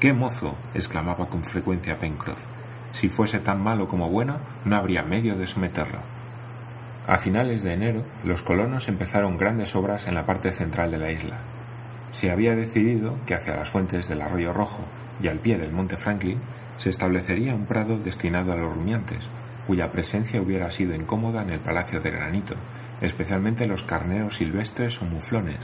¡Qué 0.00 0.12
mozo! 0.12 0.54
exclamaba 0.74 1.30
con 1.30 1.44
frecuencia 1.44 1.98
Pencroff. 1.98 2.42
Si 2.92 3.08
fuese 3.08 3.38
tan 3.38 3.62
malo 3.62 3.88
como 3.88 4.10
bueno, 4.10 4.36
no 4.66 4.76
habría 4.76 5.02
medio 5.02 5.38
de 5.38 5.46
someterlo. 5.46 6.00
A 7.06 7.16
finales 7.16 7.62
de 7.62 7.72
enero, 7.72 8.04
los 8.22 8.42
colonos 8.42 8.86
empezaron 8.88 9.38
grandes 9.38 9.74
obras 9.74 10.06
en 10.08 10.14
la 10.14 10.26
parte 10.26 10.52
central 10.52 10.90
de 10.90 10.98
la 10.98 11.10
isla. 11.10 11.38
Se 12.10 12.30
había 12.30 12.54
decidido 12.54 13.16
que 13.24 13.34
hacia 13.34 13.56
las 13.56 13.70
fuentes 13.70 14.08
del 14.08 14.20
arroyo 14.20 14.52
rojo 14.52 14.84
y 15.22 15.28
al 15.28 15.38
pie 15.38 15.58
del 15.58 15.72
monte 15.72 15.96
Franklin 15.96 16.38
se 16.78 16.90
establecería 16.90 17.54
un 17.54 17.66
prado 17.66 17.98
destinado 17.98 18.52
a 18.52 18.56
los 18.56 18.74
rumiantes, 18.74 19.28
cuya 19.66 19.90
presencia 19.90 20.40
hubiera 20.40 20.70
sido 20.70 20.94
incómoda 20.94 21.42
en 21.42 21.50
el 21.50 21.60
palacio 21.60 22.00
de 22.00 22.10
granito, 22.10 22.54
especialmente 23.00 23.66
los 23.66 23.82
carneros 23.82 24.36
silvestres 24.36 25.00
o 25.02 25.04
muflones, 25.04 25.58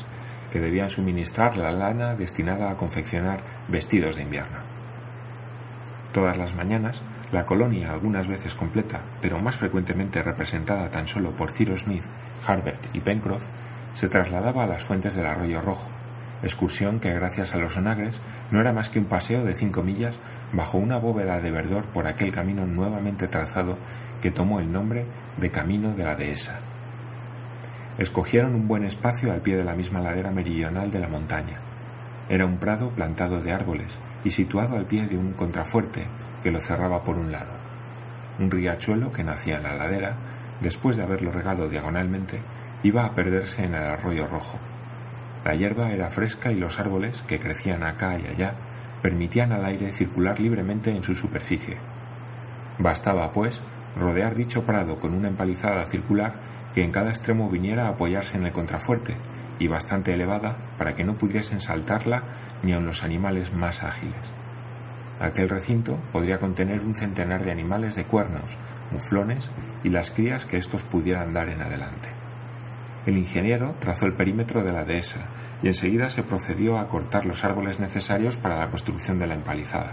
que 0.53 0.61
debían 0.61 0.91
suministrar 0.91 1.57
la 1.57 1.71
lana 1.71 2.15
destinada 2.15 2.71
a 2.71 2.77
confeccionar 2.77 3.41
vestidos 3.69 4.17
de 4.17 4.23
invierno. 4.23 4.59
Todas 6.13 6.39
las 6.39 6.55
mañanas, 6.55 7.03
la 7.33 7.45
colonia, 7.45 7.93
algunas 7.93 8.29
veces 8.29 8.55
completa, 8.55 9.01
pero 9.21 9.39
más 9.39 9.57
frecuentemente 9.57 10.23
representada 10.23 10.91
tan 10.91 11.07
solo 11.09 11.31
por 11.33 11.51
Cyrus 11.51 11.81
Smith, 11.81 12.05
Harbert 12.47 12.95
y 12.95 13.01
Pencroff, 13.01 13.45
se 13.95 14.09
trasladaba 14.09 14.65
a 14.65 14.67
las 14.67 14.85
fuentes 14.85 15.15
del 15.15 15.27
Arroyo 15.27 15.61
Rojo, 15.61 15.91
excursión 16.43 17.01
que 17.01 17.13
gracias 17.13 17.55
a 17.55 17.59
los 17.59 17.77
onagres 17.77 18.21
no 18.51 18.61
era 18.61 18.73
más 18.73 18.89
que 18.89 18.99
un 18.99 19.07
paseo 19.07 19.45
de 19.45 19.55
cinco 19.55 19.83
millas 19.83 20.19
bajo 20.53 20.79
una 20.79 20.99
bóveda 20.99 21.41
de 21.41 21.51
verdor 21.51 21.85
por 21.87 22.07
aquel 22.07 22.33
camino 22.33 22.67
nuevamente 22.67 23.29
trazado 23.29 23.77
que 24.21 24.31
tomó 24.31 24.61
el 24.61 24.73
nombre 24.73 25.05
de 25.37 25.51
Camino 25.51 25.95
de 25.95 26.05
la 26.05 26.17
Dehesa. 26.17 26.59
Escogieron 27.99 28.55
un 28.55 28.69
buen 28.69 28.85
espacio 28.85 29.33
al 29.33 29.41
pie 29.41 29.57
de 29.57 29.65
la 29.65 29.75
misma 29.75 30.01
ladera 30.01 30.31
meridional 30.31 30.91
de 30.91 30.99
la 30.99 31.09
montaña. 31.09 31.59
Era 32.29 32.45
un 32.45 32.59
prado 32.59 32.91
plantado 32.91 33.41
de 33.41 33.53
árboles 33.53 33.97
y 34.25 34.31
situado 34.31 34.77
al 34.77 34.85
pie 34.85 35.07
de 35.07 35.17
un 35.17 35.33
contrafuerte 35.33 36.05
que 36.43 36.51
lo 36.51 36.61
cerraba 36.61 37.03
por 37.03 37.17
un 37.17 37.33
lado. 37.33 37.55
Un 38.39 38.51
riachuelo 38.51 39.11
que 39.11 39.25
nacía 39.25 39.57
en 39.57 39.63
la 39.63 39.75
ladera, 39.75 40.17
después 40.61 40.97
de 40.97 41.05
haberlo 41.05 41.31
regado 41.31 41.69
diagonalmente, 41.69 42.41
iba 42.83 43.05
a 43.05 43.15
perderse 43.15 43.65
en 43.65 43.75
el 43.75 43.85
arroyo 43.85 44.27
rojo. 44.27 44.59
La 45.47 45.55
hierba 45.55 45.93
era 45.93 46.11
fresca 46.11 46.51
y 46.51 46.57
los 46.57 46.81
árboles, 46.81 47.23
que 47.29 47.39
crecían 47.39 47.85
acá 47.85 48.19
y 48.19 48.27
allá, 48.27 48.55
permitían 49.01 49.53
al 49.53 49.65
aire 49.65 49.93
circular 49.93 50.41
libremente 50.41 50.91
en 50.91 51.05
su 51.05 51.15
superficie. 51.15 51.77
Bastaba, 52.81 53.31
pues, 53.31 53.61
rodear 53.97 54.35
dicho 54.35 54.65
prado 54.65 54.99
con 54.99 55.15
una 55.15 55.29
empalizada 55.29 55.87
circular 55.87 56.33
que 56.75 56.83
en 56.83 56.91
cada 56.91 57.11
extremo 57.11 57.49
viniera 57.49 57.87
a 57.87 57.91
apoyarse 57.91 58.37
en 58.37 58.47
el 58.47 58.51
contrafuerte 58.51 59.15
y 59.61 59.69
bastante 59.69 60.15
elevada 60.15 60.57
para 60.79 60.97
que 60.97 61.05
no 61.05 61.15
pudiesen 61.15 61.61
saltarla 61.61 62.25
ni 62.65 62.73
aun 62.73 62.85
los 62.85 63.05
animales 63.05 63.53
más 63.53 63.85
ágiles. 63.85 64.33
Aquel 65.21 65.49
recinto 65.49 65.97
podría 66.11 66.41
contener 66.41 66.81
un 66.81 66.97
centenar 66.97 67.45
de 67.45 67.53
animales 67.53 67.95
de 67.95 68.03
cuernos, 68.03 68.57
muflones 68.91 69.49
y 69.85 69.91
las 69.91 70.11
crías 70.11 70.45
que 70.45 70.57
éstos 70.57 70.83
pudieran 70.83 71.33
dar 71.33 71.49
en 71.51 71.63
adelante. 71.63 72.16
El 73.07 73.17
ingeniero 73.19 73.77
trazó 73.79 74.07
el 74.07 74.15
perímetro 74.15 74.65
de 74.65 74.73
la 74.73 74.85
dehesa 74.85 75.21
y 75.63 75.69
enseguida 75.69 76.11
se 76.11 76.25
procedió 76.25 76.77
a 76.77 76.89
cortar 76.89 77.25
los 77.25 77.45
árboles 77.45 77.79
necesarios 77.79 78.37
para 78.37 78.59
la 78.59 78.67
construcción 78.67 79.21
de 79.21 79.29
la 79.29 79.35
empalizada. 79.35 79.93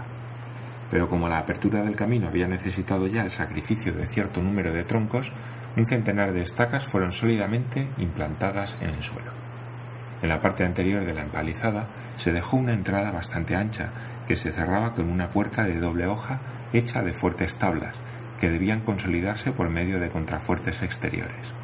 Pero 0.90 1.08
como 1.08 1.28
la 1.28 1.38
apertura 1.38 1.82
del 1.82 1.94
camino 1.94 2.26
había 2.26 2.48
necesitado 2.48 3.06
ya 3.06 3.22
el 3.22 3.30
sacrificio 3.30 3.92
de 3.92 4.08
cierto 4.08 4.42
número 4.42 4.72
de 4.72 4.82
troncos, 4.82 5.30
un 5.76 5.86
centenar 5.86 6.32
de 6.32 6.42
estacas 6.42 6.86
fueron 6.86 7.12
sólidamente 7.12 7.86
implantadas 7.98 8.76
en 8.80 8.90
el 8.90 9.02
suelo. 9.02 9.30
En 10.20 10.28
la 10.28 10.40
parte 10.40 10.64
anterior 10.64 11.04
de 11.04 11.14
la 11.14 11.22
empalizada 11.22 11.86
se 12.16 12.32
dejó 12.32 12.56
una 12.56 12.72
entrada 12.72 13.12
bastante 13.12 13.54
ancha 13.54 13.90
que 14.26 14.34
se 14.34 14.50
cerraba 14.50 14.94
con 14.94 15.08
una 15.08 15.28
puerta 15.28 15.62
de 15.64 15.78
doble 15.78 16.06
hoja 16.06 16.40
hecha 16.72 17.02
de 17.02 17.12
fuertes 17.12 17.56
tablas, 17.56 17.94
que 18.40 18.50
debían 18.50 18.80
consolidarse 18.80 19.52
por 19.52 19.70
medio 19.70 20.00
de 20.00 20.08
contrafuertes 20.08 20.82
exteriores. 20.82 21.63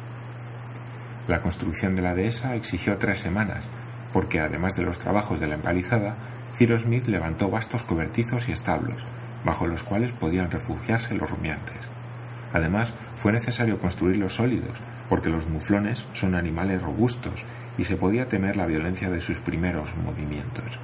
La 1.27 1.41
construcción 1.41 1.95
de 1.95 2.01
la 2.01 2.15
dehesa 2.15 2.55
exigió 2.55 2.97
tres 2.97 3.19
semanas, 3.19 3.63
porque 4.11 4.39
además 4.39 4.75
de 4.75 4.83
los 4.83 4.99
trabajos 4.99 5.39
de 5.39 5.47
la 5.47 5.55
empalizada, 5.55 6.15
Cyrus 6.55 6.81
Smith 6.81 7.05
levantó 7.07 7.49
vastos 7.49 7.83
cobertizos 7.83 8.49
y 8.49 8.51
establos, 8.51 9.05
bajo 9.45 9.67
los 9.67 9.83
cuales 9.83 10.11
podían 10.11 10.51
refugiarse 10.51 11.15
los 11.15 11.29
rumiantes. 11.29 11.77
Además, 12.53 12.93
fue 13.15 13.31
necesario 13.31 13.79
construir 13.79 14.17
los 14.17 14.35
sólidos, 14.35 14.77
porque 15.09 15.29
los 15.29 15.47
muflones 15.47 16.05
son 16.13 16.35
animales 16.35 16.81
robustos 16.81 17.45
y 17.77 17.85
se 17.85 17.95
podía 17.95 18.27
temer 18.27 18.57
la 18.57 18.65
violencia 18.65 19.09
de 19.09 19.21
sus 19.21 19.39
primeros 19.39 19.95
movimientos. 19.97 20.79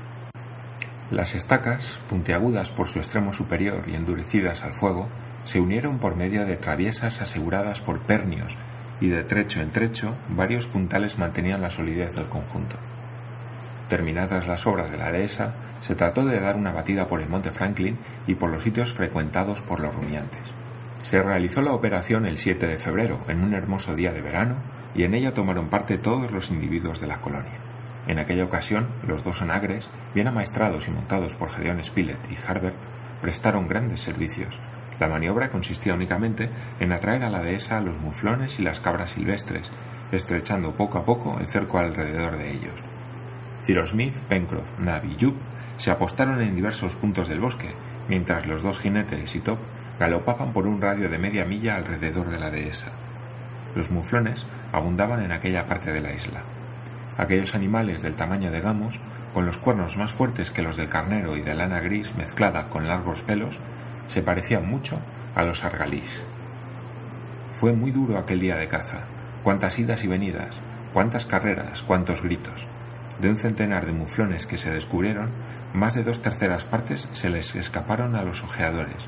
Las 1.12 1.36
estacas, 1.36 2.00
puntiagudas 2.10 2.70
por 2.70 2.88
su 2.88 3.00
extremo 3.00 3.34
superior 3.34 3.84
y 3.88 3.96
endurecidas 3.96 4.64
al 4.64 4.74
fuego, 4.74 5.08
se 5.46 5.60
unieron 5.60 6.00
por 6.00 6.16
medio 6.16 6.46
de 6.46 6.58
traviesas 6.58 7.22
aseguradas 7.22 7.80
por 7.80 8.00
pernios 8.00 8.58
y 9.00 9.10
de 9.10 9.24
trecho 9.24 9.62
en 9.62 9.72
trecho 9.72 10.16
varios 10.30 10.68
puntales 10.68 11.18
mantenían 11.18 11.62
la 11.62 11.70
solidez 11.70 12.16
del 12.16 12.26
conjunto. 12.26 12.76
Terminadas 13.90 14.48
las 14.48 14.68
obras 14.68 14.92
de 14.92 14.98
la 14.98 15.12
dehesa, 15.12 15.54
se 15.82 15.96
trató 15.96 16.26
de 16.26 16.40
dar 16.40 16.56
una 16.56 16.72
batida 16.72 17.08
por 17.08 17.22
el 17.22 17.30
monte 17.30 17.52
Franklin 17.52 17.98
y 18.26 18.36
por 18.36 18.50
los 18.50 18.64
sitios 18.64 18.94
frecuentados 18.94 19.62
por 19.62 19.80
los 19.80 19.96
rumiantes. 19.96 20.42
Se 21.04 21.22
realizó 21.22 21.62
la 21.62 21.72
operación 21.72 22.26
el 22.26 22.38
7 22.38 22.68
de 22.68 22.78
febrero, 22.78 23.20
en 23.28 23.42
un 23.42 23.54
hermoso 23.54 23.96
día 23.96 24.12
de 24.12 24.22
verano, 24.22 24.56
y 24.94 25.04
en 25.04 25.14
ella 25.14 25.34
tomaron 25.34 25.70
parte 25.70 25.98
todos 25.98 26.32
los 26.32 26.50
individuos 26.50 27.00
de 27.00 27.08
la 27.08 27.22
colonia. 27.22 27.52
En 28.08 28.20
aquella 28.20 28.46
ocasión, 28.46 28.88
los 29.08 29.24
dos 29.24 29.42
onagres, 29.42 29.88
bien 30.16 30.28
amaestrados 30.28 30.88
y 30.88 30.92
montados 30.92 31.36
por 31.36 31.50
Gedeón 31.50 31.84
Spilett 31.84 32.20
y 32.32 32.38
Harbert, 32.48 32.78
prestaron 33.22 33.68
grandes 33.68 34.02
servicios. 34.02 34.60
La 35.00 35.08
maniobra 35.08 35.50
consistía 35.50 35.94
únicamente 35.94 36.50
en 36.80 36.92
atraer 36.92 37.24
a 37.24 37.30
la 37.30 37.42
dehesa 37.42 37.78
a 37.78 37.82
los 37.82 38.00
muflones 38.00 38.60
y 38.60 38.64
las 38.64 38.80
cabras 38.80 39.12
silvestres, 39.12 39.72
estrechando 40.12 40.72
poco 40.72 40.98
a 40.98 41.04
poco 41.04 41.38
el 41.40 41.48
cerco 41.48 41.78
alrededor 41.78 42.38
de 42.38 42.52
ellos. 42.52 42.74
Cyrus 43.64 43.92
Smith, 43.92 44.16
Pencroff, 44.30 44.80
Nab 44.80 45.06
y 45.06 45.16
Jup 45.20 45.36
se 45.78 45.92
apostaron 45.92 46.42
en 46.42 46.56
diversos 46.56 46.96
puntos 46.96 47.28
del 47.28 47.40
bosque, 47.40 47.70
mientras 48.08 48.48
los 48.48 48.64
dos 48.64 48.80
jinetes 48.80 49.36
y 49.36 49.40
Top 49.40 49.60
galopaban 50.00 50.54
por 50.54 50.68
un 50.68 50.82
radio 50.82 51.10
de 51.10 51.18
media 51.18 51.46
milla 51.46 51.76
alrededor 51.76 52.30
de 52.30 52.40
la 52.40 52.50
dehesa. 52.50 52.92
Los 53.76 53.92
muflones 53.92 54.46
abundaban 54.72 55.22
en 55.22 55.32
aquella 55.32 55.66
parte 55.66 55.92
de 55.92 56.02
la 56.02 56.14
isla. 56.14 56.42
Aquellos 57.18 57.56
animales 57.56 58.02
del 58.02 58.16
tamaño 58.16 58.52
de 58.52 58.62
gamos, 58.62 59.00
con 59.34 59.46
los 59.46 59.58
cuernos 59.58 59.98
más 59.98 60.14
fuertes 60.14 60.52
que 60.52 60.62
los 60.62 60.78
del 60.78 60.90
carnero 60.90 61.36
y 61.36 61.42
de 61.42 61.56
lana 61.56 61.80
gris 61.80 62.16
mezclada 62.16 62.70
con 62.70 62.88
largos 62.88 63.22
pelos, 63.22 63.60
se 64.08 64.22
parecían 64.22 64.68
mucho 64.68 65.00
a 65.36 65.44
los 65.44 65.64
argalís. 65.64 66.24
Fue 67.54 67.74
muy 67.74 67.92
duro 67.92 68.18
aquel 68.18 68.40
día 68.40 68.56
de 68.56 68.68
caza. 68.68 69.00
Cuántas 69.44 69.80
idas 69.80 70.04
y 70.04 70.08
venidas, 70.08 70.56
cuántas 70.94 71.26
carreras, 71.26 71.82
cuántos 71.82 72.22
gritos. 72.22 72.68
De 73.20 73.30
un 73.30 73.38
centenar 73.38 73.86
de 73.86 73.94
muflones 73.94 74.46
que 74.46 74.58
se 74.58 74.72
descubrieron, 74.72 75.30
más 75.74 75.96
de 75.96 76.04
dos 76.04 76.22
terceras 76.22 76.66
partes 76.66 77.08
se 77.14 77.30
les 77.30 77.56
escaparon 77.56 78.16
a 78.16 78.24
los 78.24 78.44
ojeadores, 78.44 79.08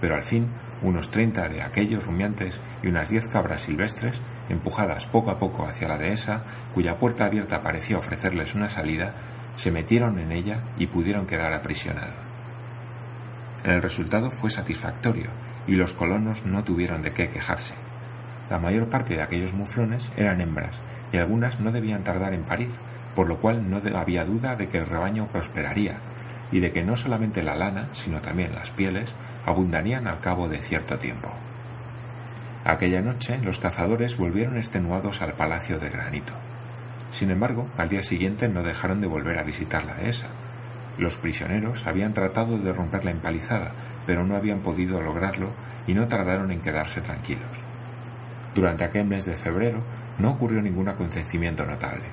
pero 0.00 0.14
al 0.14 0.24
fin 0.24 0.48
unos 0.82 1.10
treinta 1.10 1.48
de 1.48 1.62
aquellos 1.62 2.04
rumiantes 2.04 2.60
y 2.82 2.88
unas 2.88 3.08
diez 3.08 3.28
cabras 3.28 3.62
silvestres, 3.62 4.20
empujadas 4.50 5.06
poco 5.06 5.30
a 5.30 5.38
poco 5.38 5.66
hacia 5.66 5.88
la 5.88 5.96
dehesa, 5.96 6.42
cuya 6.74 6.98
puerta 6.98 7.24
abierta 7.24 7.62
parecía 7.62 7.96
ofrecerles 7.96 8.54
una 8.54 8.68
salida, 8.68 9.14
se 9.56 9.70
metieron 9.70 10.18
en 10.18 10.32
ella 10.32 10.58
y 10.78 10.86
pudieron 10.86 11.26
quedar 11.26 11.54
aprisionados. 11.54 12.25
El 13.64 13.82
resultado 13.82 14.30
fue 14.30 14.50
satisfactorio 14.50 15.28
y 15.66 15.76
los 15.76 15.94
colonos 15.94 16.46
no 16.46 16.64
tuvieron 16.64 17.02
de 17.02 17.12
qué 17.12 17.28
quejarse. 17.28 17.74
La 18.50 18.58
mayor 18.58 18.88
parte 18.88 19.16
de 19.16 19.22
aquellos 19.22 19.54
muflones 19.54 20.10
eran 20.16 20.40
hembras 20.40 20.76
y 21.12 21.16
algunas 21.16 21.60
no 21.60 21.72
debían 21.72 22.04
tardar 22.04 22.32
en 22.34 22.42
parir, 22.42 22.70
por 23.14 23.28
lo 23.28 23.38
cual 23.38 23.68
no 23.68 23.80
había 23.98 24.24
duda 24.24 24.56
de 24.56 24.68
que 24.68 24.78
el 24.78 24.86
rebaño 24.86 25.26
prosperaría 25.26 25.96
y 26.52 26.60
de 26.60 26.70
que 26.70 26.84
no 26.84 26.94
solamente 26.96 27.42
la 27.42 27.56
lana, 27.56 27.88
sino 27.92 28.20
también 28.20 28.54
las 28.54 28.70
pieles, 28.70 29.14
abundarían 29.44 30.06
al 30.06 30.20
cabo 30.20 30.48
de 30.48 30.58
cierto 30.58 30.98
tiempo. 30.98 31.30
Aquella 32.64 33.00
noche 33.00 33.38
los 33.42 33.58
cazadores 33.58 34.16
volvieron 34.16 34.56
extenuados 34.56 35.22
al 35.22 35.34
palacio 35.34 35.78
de 35.78 35.88
granito. 35.88 36.32
Sin 37.12 37.30
embargo, 37.30 37.68
al 37.78 37.88
día 37.88 38.02
siguiente 38.02 38.48
no 38.48 38.62
dejaron 38.62 39.00
de 39.00 39.06
volver 39.06 39.38
a 39.38 39.44
visitar 39.44 39.84
la 39.84 39.94
dehesa. 39.94 40.26
Los 40.98 41.18
prisioneros 41.18 41.86
habían 41.86 42.14
tratado 42.14 42.58
de 42.58 42.72
romper 42.72 43.04
la 43.04 43.10
empalizada, 43.10 43.72
pero 44.06 44.24
no 44.24 44.34
habían 44.34 44.60
podido 44.60 45.00
lograrlo 45.00 45.50
y 45.86 45.94
no 45.94 46.08
tardaron 46.08 46.50
en 46.50 46.60
quedarse 46.60 47.00
tranquilos. 47.00 47.44
Durante 48.54 48.84
aquel 48.84 49.06
mes 49.06 49.26
de 49.26 49.36
febrero 49.36 49.80
no 50.18 50.30
ocurrió 50.30 50.62
ningún 50.62 50.88
acontecimiento 50.88 51.66
notable. 51.66 52.04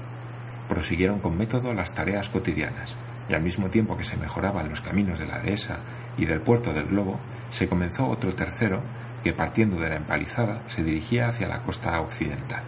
Prosiguieron 0.67 1.19
con 1.19 1.37
método 1.37 1.73
las 1.73 1.93
tareas 1.93 2.29
cotidianas, 2.29 2.95
y 3.29 3.33
al 3.33 3.41
mismo 3.41 3.69
tiempo 3.69 3.95
que 3.95 4.03
se 4.03 4.17
mejoraban 4.17 4.69
los 4.69 4.81
caminos 4.81 5.19
de 5.19 5.27
la 5.27 5.39
dehesa 5.39 5.77
y 6.17 6.25
del 6.25 6.41
puerto 6.41 6.73
del 6.73 6.85
globo, 6.85 7.19
se 7.51 7.69
comenzó 7.69 8.07
otro 8.07 8.33
tercero 8.33 8.81
que 9.23 9.31
partiendo 9.31 9.79
de 9.79 9.89
la 9.89 9.95
empalizada 9.95 10.61
se 10.67 10.83
dirigía 10.83 11.29
hacia 11.29 11.47
la 11.47 11.61
costa 11.61 11.99
occidental. 12.01 12.61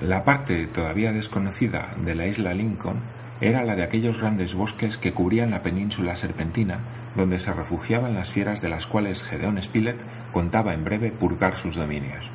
La 0.00 0.24
parte 0.24 0.66
todavía 0.66 1.12
desconocida 1.12 1.88
de 2.04 2.14
la 2.14 2.26
isla 2.26 2.52
Lincoln 2.52 2.96
era 3.40 3.64
la 3.64 3.76
de 3.76 3.82
aquellos 3.82 4.20
grandes 4.20 4.54
bosques 4.54 4.96
que 4.96 5.12
cubrían 5.12 5.50
la 5.50 5.62
península 5.62 6.16
serpentina, 6.16 6.78
donde 7.16 7.38
se 7.38 7.52
refugiaban 7.52 8.14
las 8.14 8.30
fieras 8.30 8.60
de 8.60 8.68
las 8.68 8.86
cuales 8.86 9.22
Gedeón 9.22 9.60
Spilett 9.60 10.00
contaba 10.32 10.74
en 10.74 10.84
breve 10.84 11.10
purgar 11.10 11.56
sus 11.56 11.76
dominios. 11.76 12.30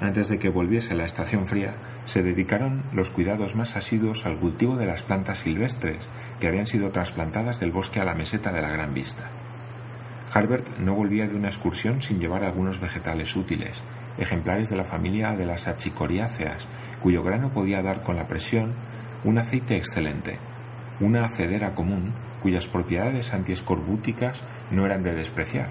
Antes 0.00 0.28
de 0.28 0.38
que 0.38 0.48
volviese 0.48 0.94
la 0.94 1.04
estación 1.04 1.46
fría, 1.46 1.72
se 2.04 2.22
dedicaron 2.22 2.82
los 2.92 3.10
cuidados 3.10 3.56
más 3.56 3.74
asiduos 3.74 4.26
al 4.26 4.36
cultivo 4.36 4.76
de 4.76 4.86
las 4.86 5.02
plantas 5.02 5.40
silvestres 5.40 6.08
que 6.40 6.46
habían 6.46 6.66
sido 6.66 6.90
trasplantadas 6.90 7.58
del 7.58 7.72
bosque 7.72 8.00
a 8.00 8.04
la 8.04 8.14
meseta 8.14 8.52
de 8.52 8.62
la 8.62 8.68
Gran 8.68 8.94
Vista. 8.94 9.24
Harbert 10.32 10.78
no 10.78 10.94
volvía 10.94 11.26
de 11.26 11.34
una 11.34 11.48
excursión 11.48 12.00
sin 12.02 12.20
llevar 12.20 12.44
algunos 12.44 12.80
vegetales 12.80 13.34
útiles, 13.34 13.80
ejemplares 14.18 14.68
de 14.68 14.76
la 14.76 14.84
familia 14.84 15.32
de 15.32 15.46
las 15.46 15.66
achicoriáceas, 15.66 16.66
cuyo 17.02 17.22
grano 17.22 17.48
podía 17.48 17.82
dar 17.82 18.02
con 18.02 18.16
la 18.16 18.28
presión 18.28 18.74
un 19.24 19.38
aceite 19.38 19.76
excelente, 19.76 20.38
una 21.00 21.24
acedera 21.24 21.74
común 21.74 22.12
cuyas 22.42 22.66
propiedades 22.66 23.34
antiescorbúticas 23.34 24.42
no 24.70 24.86
eran 24.86 25.02
de 25.02 25.14
despreciar, 25.14 25.68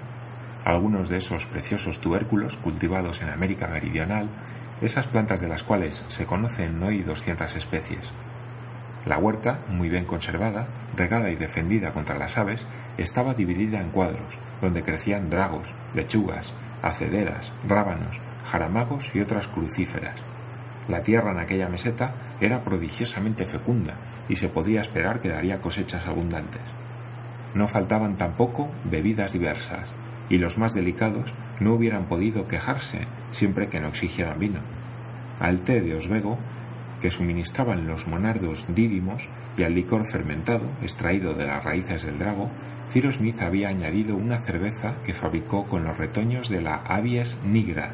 algunos 0.64 1.08
de 1.08 1.16
esos 1.16 1.46
preciosos 1.46 2.00
tubérculos 2.00 2.56
cultivados 2.56 3.22
en 3.22 3.30
América 3.30 3.66
Meridional, 3.68 4.28
esas 4.82 5.06
plantas 5.06 5.40
de 5.40 5.48
las 5.48 5.62
cuales 5.62 6.04
se 6.08 6.26
conocen 6.26 6.82
hoy 6.82 7.02
200 7.02 7.56
especies. 7.56 8.12
La 9.06 9.16
huerta, 9.16 9.60
muy 9.68 9.88
bien 9.88 10.04
conservada, 10.04 10.66
regada 10.94 11.30
y 11.30 11.36
defendida 11.36 11.92
contra 11.92 12.18
las 12.18 12.36
aves, 12.36 12.66
estaba 12.98 13.32
dividida 13.32 13.80
en 13.80 13.88
cuadros, 13.88 14.38
donde 14.60 14.82
crecían 14.82 15.30
dragos, 15.30 15.72
lechugas, 15.94 16.52
acederas, 16.82 17.52
rábanos, 17.66 18.20
jaramagos 18.50 19.14
y 19.14 19.20
otras 19.20 19.48
crucíferas. 19.48 20.27
La 20.88 21.02
tierra 21.02 21.32
en 21.32 21.38
aquella 21.38 21.68
meseta 21.68 22.12
era 22.40 22.64
prodigiosamente 22.64 23.44
fecunda 23.44 23.94
y 24.28 24.36
se 24.36 24.48
podía 24.48 24.80
esperar 24.80 25.20
que 25.20 25.28
daría 25.28 25.60
cosechas 25.60 26.06
abundantes. 26.06 26.62
No 27.54 27.68
faltaban 27.68 28.16
tampoco 28.16 28.68
bebidas 28.84 29.32
diversas, 29.32 29.90
y 30.30 30.38
los 30.38 30.58
más 30.58 30.74
delicados 30.74 31.34
no 31.60 31.74
hubieran 31.74 32.04
podido 32.04 32.46
quejarse 32.46 33.00
siempre 33.32 33.68
que 33.68 33.80
no 33.80 33.88
exigieran 33.88 34.38
vino. 34.38 34.60
Al 35.40 35.60
té 35.60 35.80
de 35.80 35.94
Oswego, 35.94 36.38
que 37.00 37.10
suministraban 37.10 37.86
los 37.86 38.08
monardos 38.08 38.66
dídimos, 38.74 39.28
y 39.56 39.62
al 39.62 39.74
licor 39.74 40.04
fermentado, 40.04 40.64
extraído 40.82 41.34
de 41.34 41.46
las 41.46 41.64
raíces 41.64 42.04
del 42.04 42.18
drago, 42.18 42.50
Ciro 42.90 43.12
Smith 43.12 43.42
había 43.42 43.68
añadido 43.68 44.16
una 44.16 44.38
cerveza 44.38 44.94
que 45.04 45.14
fabricó 45.14 45.64
con 45.64 45.84
los 45.84 45.98
retoños 45.98 46.48
de 46.48 46.62
la 46.62 46.76
Abies 46.76 47.38
nigra, 47.44 47.92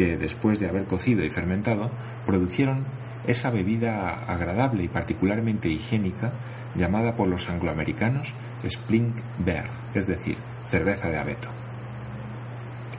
que 0.00 0.16
después 0.16 0.58
de 0.58 0.66
haber 0.66 0.84
cocido 0.84 1.22
y 1.22 1.28
fermentado, 1.28 1.90
produjeron 2.24 2.84
esa 3.26 3.50
bebida 3.50 4.24
agradable 4.26 4.84
y 4.84 4.88
particularmente 4.88 5.68
higiénica 5.68 6.30
llamada 6.74 7.16
por 7.16 7.28
los 7.28 7.50
angloamericanos 7.50 8.32
Springberg, 8.64 9.68
es 9.92 10.06
decir, 10.06 10.38
cerveza 10.66 11.10
de 11.10 11.18
abeto. 11.18 11.48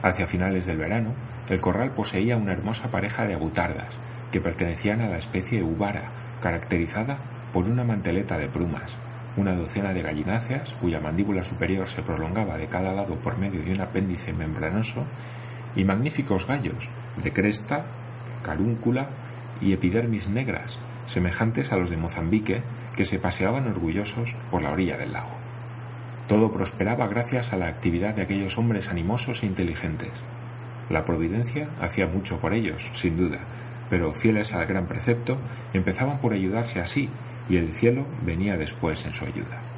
Hacia 0.04 0.28
finales 0.28 0.66
del 0.66 0.76
verano, 0.76 1.10
el 1.50 1.60
corral 1.60 1.90
poseía 1.90 2.36
una 2.36 2.52
hermosa 2.52 2.92
pareja 2.92 3.26
de 3.26 3.34
agutardas, 3.34 3.88
que 4.30 4.40
pertenecían 4.40 5.00
a 5.00 5.08
la 5.08 5.18
especie 5.18 5.64
ubara, 5.64 6.02
caracterizada 6.40 7.18
por 7.52 7.64
una 7.64 7.82
manteleta 7.82 8.38
de 8.38 8.46
plumas, 8.46 8.94
una 9.36 9.56
docena 9.56 9.92
de 9.92 10.02
gallináceas, 10.02 10.74
cuya 10.74 11.00
mandíbula 11.00 11.42
superior 11.42 11.88
se 11.88 12.02
prolongaba 12.02 12.58
de 12.58 12.68
cada 12.68 12.92
lado 12.92 13.16
por 13.16 13.38
medio 13.38 13.60
de 13.60 13.72
un 13.72 13.80
apéndice 13.80 14.32
membranoso, 14.32 15.04
y 15.76 15.84
magníficos 15.84 16.46
gallos, 16.46 16.88
de 17.22 17.32
cresta, 17.32 17.84
carúncula 18.42 19.08
y 19.60 19.72
epidermis 19.72 20.28
negras, 20.28 20.78
semejantes 21.06 21.72
a 21.72 21.76
los 21.76 21.90
de 21.90 21.96
Mozambique, 21.96 22.62
que 22.96 23.04
se 23.04 23.18
paseaban 23.18 23.66
orgullosos 23.66 24.34
por 24.50 24.62
la 24.62 24.70
orilla 24.70 24.96
del 24.96 25.12
lago. 25.12 25.30
Todo 26.28 26.52
prosperaba 26.52 27.06
gracias 27.08 27.52
a 27.52 27.56
la 27.56 27.68
actividad 27.68 28.14
de 28.14 28.22
aquellos 28.22 28.58
hombres 28.58 28.88
animosos 28.88 29.42
e 29.42 29.46
inteligentes. 29.46 30.10
La 30.90 31.04
providencia 31.04 31.68
hacía 31.80 32.06
mucho 32.06 32.38
por 32.38 32.52
ellos, 32.52 32.90
sin 32.92 33.16
duda, 33.16 33.38
pero 33.90 34.12
fieles 34.12 34.52
al 34.54 34.66
gran 34.66 34.86
precepto, 34.86 35.36
empezaban 35.72 36.18
por 36.18 36.32
ayudarse 36.32 36.80
así, 36.80 37.08
y 37.48 37.56
el 37.56 37.72
cielo 37.72 38.06
venía 38.24 38.56
después 38.56 39.04
en 39.04 39.12
su 39.12 39.24
ayuda. 39.24 39.71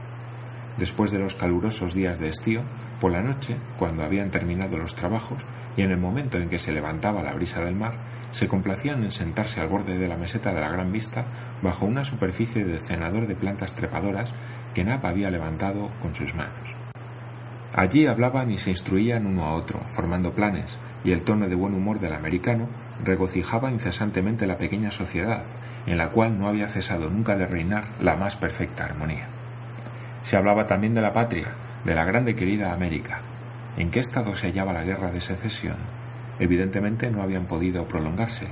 Después 0.79 1.13
de 1.13 1.21
los 1.21 1.35
calurosos 1.35 1.95
días 1.95 2.19
de 2.19 2.29
estío, 2.29 2.63
por 3.01 3.13
la 3.13 3.23
noche, 3.23 3.57
cuando 3.79 4.03
habían 4.03 4.31
terminado 4.31 4.77
los 4.77 4.95
trabajos, 4.95 5.45
y 5.77 5.83
en 5.83 5.93
el 5.93 5.99
momento 5.99 6.39
en 6.39 6.49
que 6.49 6.59
se 6.59 6.73
levantaba 6.73 7.23
la 7.23 7.33
brisa 7.33 7.65
del 7.65 7.77
mar, 7.77 7.93
se 8.33 8.49
complacían 8.49 9.05
en 9.05 9.13
sentarse 9.13 9.61
al 9.61 9.69
borde 9.69 9.97
de 9.97 10.09
la 10.09 10.17
meseta 10.17 10.53
de 10.53 10.61
la 10.61 10.69
gran 10.69 10.91
vista, 10.91 11.25
bajo 11.63 11.87
una 11.87 12.05
superficie 12.05 12.65
de 12.65 12.81
cenador 12.81 13.29
de 13.29 13.37
plantas 13.37 13.75
trepadoras 13.75 14.35
que 14.75 14.85
Nap 14.85 15.05
había 15.05 15.31
levantado 15.31 15.91
con 16.03 16.15
sus 16.15 16.35
manos. 16.35 16.75
Allí 17.73 18.07
hablaban 18.07 18.51
y 18.51 18.59
se 18.59 18.71
instruían 18.71 19.27
uno 19.27 19.45
a 19.45 19.55
otro, 19.55 19.81
formando 19.87 20.33
planes, 20.33 20.79
y 21.05 21.13
el 21.13 21.23
tono 21.23 21.49
de 21.49 21.55
buen 21.55 21.75
humor 21.75 22.01
del 22.01 22.15
americano 22.15 22.69
regocijaba 23.05 23.71
incesantemente 23.71 24.47
la 24.47 24.59
pequeña 24.59 24.91
sociedad, 24.91 25.45
en 25.87 25.99
la 25.99 26.09
cual 26.09 26.39
no 26.39 26.49
había 26.49 26.69
cesado 26.69 27.11
nunca 27.11 27.37
de 27.37 27.47
reinar 27.47 27.85
la 28.01 28.17
más 28.17 28.37
perfecta 28.37 28.85
armonía. 28.85 29.34
Se 30.25 30.39
hablaba 30.39 30.67
también 30.67 30.95
de 30.95 31.03
la 31.03 31.13
patria, 31.13 31.49
de 31.85 31.95
la 31.95 32.07
grande 32.07 32.35
querida 32.35 32.73
América. 32.73 33.21
¿En 33.77 33.91
qué 33.91 34.01
estado 34.01 34.35
se 34.35 34.47
hallaba 34.47 34.73
la 34.73 34.83
guerra 34.83 35.13
de 35.13 35.21
secesión? 35.21 35.77
Evidentemente 36.39 37.11
no 37.11 37.23
habían 37.23 37.45
podido 37.45 37.87
prolongarse. 37.87 38.47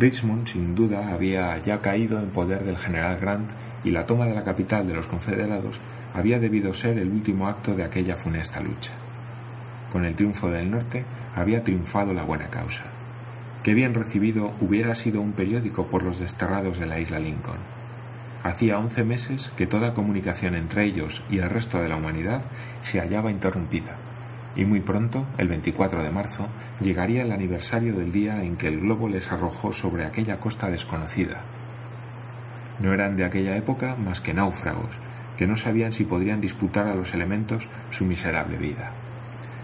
Richmond, 0.00 0.48
sin 0.48 0.74
duda, 0.74 1.12
había 1.12 1.56
ya 1.58 1.80
caído 1.80 2.18
en 2.18 2.30
poder 2.30 2.64
del 2.64 2.76
general 2.76 3.18
Grant 3.20 3.48
y 3.84 3.92
la 3.92 4.04
toma 4.04 4.26
de 4.26 4.34
la 4.34 4.42
capital 4.42 4.88
de 4.88 4.94
los 4.94 5.06
confederados 5.06 5.80
había 6.12 6.40
debido 6.40 6.74
ser 6.74 6.98
el 6.98 7.10
último 7.10 7.46
acto 7.46 7.76
de 7.76 7.84
aquella 7.84 8.16
funesta 8.16 8.60
lucha. 8.60 8.90
Con 9.92 10.04
el 10.04 10.16
triunfo 10.16 10.50
del 10.50 10.72
norte 10.72 11.04
había 11.36 11.62
triunfado 11.62 12.14
la 12.14 12.24
buena 12.24 12.48
causa. 12.48 12.82
Qué 13.62 13.74
bien 13.74 13.94
recibido 13.94 14.52
hubiera 14.60 14.96
sido 14.96 15.20
un 15.20 15.32
periódico 15.32 15.86
por 15.86 16.02
los 16.02 16.18
desterrados 16.18 16.80
de 16.80 16.86
la 16.86 16.98
isla 16.98 17.20
Lincoln. 17.20 17.79
Hacía 18.42 18.78
once 18.78 19.04
meses 19.04 19.52
que 19.56 19.66
toda 19.66 19.94
comunicación 19.94 20.54
entre 20.54 20.84
ellos 20.84 21.22
y 21.30 21.38
el 21.38 21.50
resto 21.50 21.80
de 21.80 21.88
la 21.88 21.96
humanidad 21.96 22.42
se 22.80 23.00
hallaba 23.00 23.30
interrumpida, 23.30 23.96
y 24.56 24.64
muy 24.64 24.80
pronto, 24.80 25.26
el 25.38 25.48
24 25.48 26.02
de 26.02 26.10
marzo, 26.10 26.46
llegaría 26.80 27.22
el 27.22 27.32
aniversario 27.32 27.94
del 27.94 28.12
día 28.12 28.42
en 28.42 28.56
que 28.56 28.68
el 28.68 28.80
globo 28.80 29.08
les 29.08 29.30
arrojó 29.30 29.72
sobre 29.72 30.04
aquella 30.04 30.40
costa 30.40 30.70
desconocida, 30.70 31.42
no 32.80 32.94
eran 32.94 33.16
de 33.16 33.24
aquella 33.24 33.56
época 33.56 33.94
más 33.96 34.20
que 34.20 34.34
náufragos, 34.34 34.96
que 35.36 35.46
no 35.46 35.56
sabían 35.56 35.92
si 35.92 36.04
podrían 36.04 36.40
disputar 36.40 36.86
a 36.86 36.94
los 36.94 37.14
elementos 37.14 37.68
su 37.90 38.04
miserable 38.04 38.56
vida. 38.56 38.90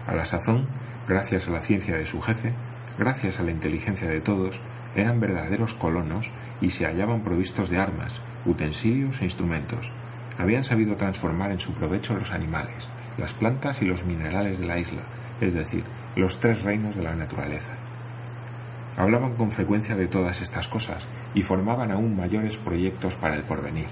A 0.07 0.15
la 0.15 0.25
sazón, 0.25 0.67
gracias 1.07 1.47
a 1.47 1.51
la 1.51 1.61
ciencia 1.61 1.97
de 1.97 2.05
su 2.05 2.21
jefe, 2.21 2.53
gracias 2.97 3.39
a 3.39 3.43
la 3.43 3.51
inteligencia 3.51 4.07
de 4.07 4.21
todos, 4.21 4.59
eran 4.95 5.19
verdaderos 5.19 5.73
colonos 5.73 6.31
y 6.61 6.69
se 6.69 6.85
hallaban 6.85 7.21
provistos 7.21 7.69
de 7.69 7.77
armas, 7.77 8.21
utensilios 8.47 9.21
e 9.21 9.25
instrumentos. 9.25 9.91
Habían 10.37 10.63
sabido 10.63 10.95
transformar 10.95 11.51
en 11.51 11.59
su 11.59 11.73
provecho 11.73 12.15
los 12.15 12.31
animales, 12.31 12.87
las 13.17 13.33
plantas 13.33 13.81
y 13.81 13.85
los 13.85 14.05
minerales 14.05 14.59
de 14.59 14.67
la 14.67 14.79
isla, 14.79 15.01
es 15.41 15.53
decir, 15.53 15.83
los 16.15 16.39
tres 16.39 16.63
reinos 16.63 16.95
de 16.95 17.03
la 17.03 17.15
naturaleza. 17.15 17.73
Hablaban 18.97 19.33
con 19.33 19.51
frecuencia 19.51 19.95
de 19.95 20.07
todas 20.07 20.41
estas 20.41 20.67
cosas 20.67 21.05
y 21.35 21.43
formaban 21.43 21.91
aún 21.91 22.15
mayores 22.15 22.57
proyectos 22.57 23.15
para 23.15 23.35
el 23.35 23.43
porvenir. 23.43 23.85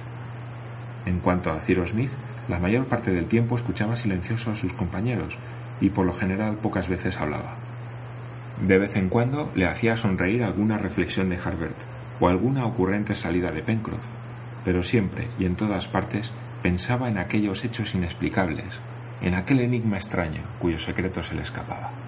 En 1.06 1.20
cuanto 1.20 1.52
a 1.52 1.60
Cyrus 1.60 1.92
Smith, 1.92 2.10
la 2.48 2.60
mayor 2.60 2.86
parte 2.86 3.12
del 3.12 3.28
tiempo 3.28 3.56
escuchaba 3.56 3.96
silencioso 3.96 4.52
a 4.52 4.56
sus 4.56 4.74
compañeros 4.74 5.38
y 5.82 5.90
por 5.90 6.06
lo 6.06 6.14
general 6.14 6.56
pocas 6.56 6.88
veces 6.88 7.20
hablaba. 7.20 7.54
De 8.66 8.80
vez 8.80 8.96
en 8.96 9.10
cuando 9.10 9.52
le 9.56 9.68
hacía 9.68 9.98
sonreír 9.98 10.44
alguna 10.44 10.78
reflexión 10.78 11.30
de 11.30 11.38
Harbert 11.38 11.76
o 12.20 12.28
alguna 12.28 12.66
ocurrente 12.66 13.14
salida 13.14 13.52
de 13.52 13.62
Pencroff, 13.62 14.06
pero 14.66 14.84
siempre 14.84 15.28
y 15.40 15.46
en 15.46 15.56
todas 15.56 15.88
partes 15.88 16.32
pensaba 16.62 17.08
en 17.08 17.20
aquellos 17.20 17.64
hechos 17.64 17.94
inexplicables, 17.96 18.82
en 19.22 19.36
aquel 19.36 19.62
enigma 19.62 19.98
extraño 19.98 20.42
cuyo 20.60 20.80
secreto 20.80 21.22
se 21.24 21.36
le 21.36 21.44
escapaba. 21.44 22.05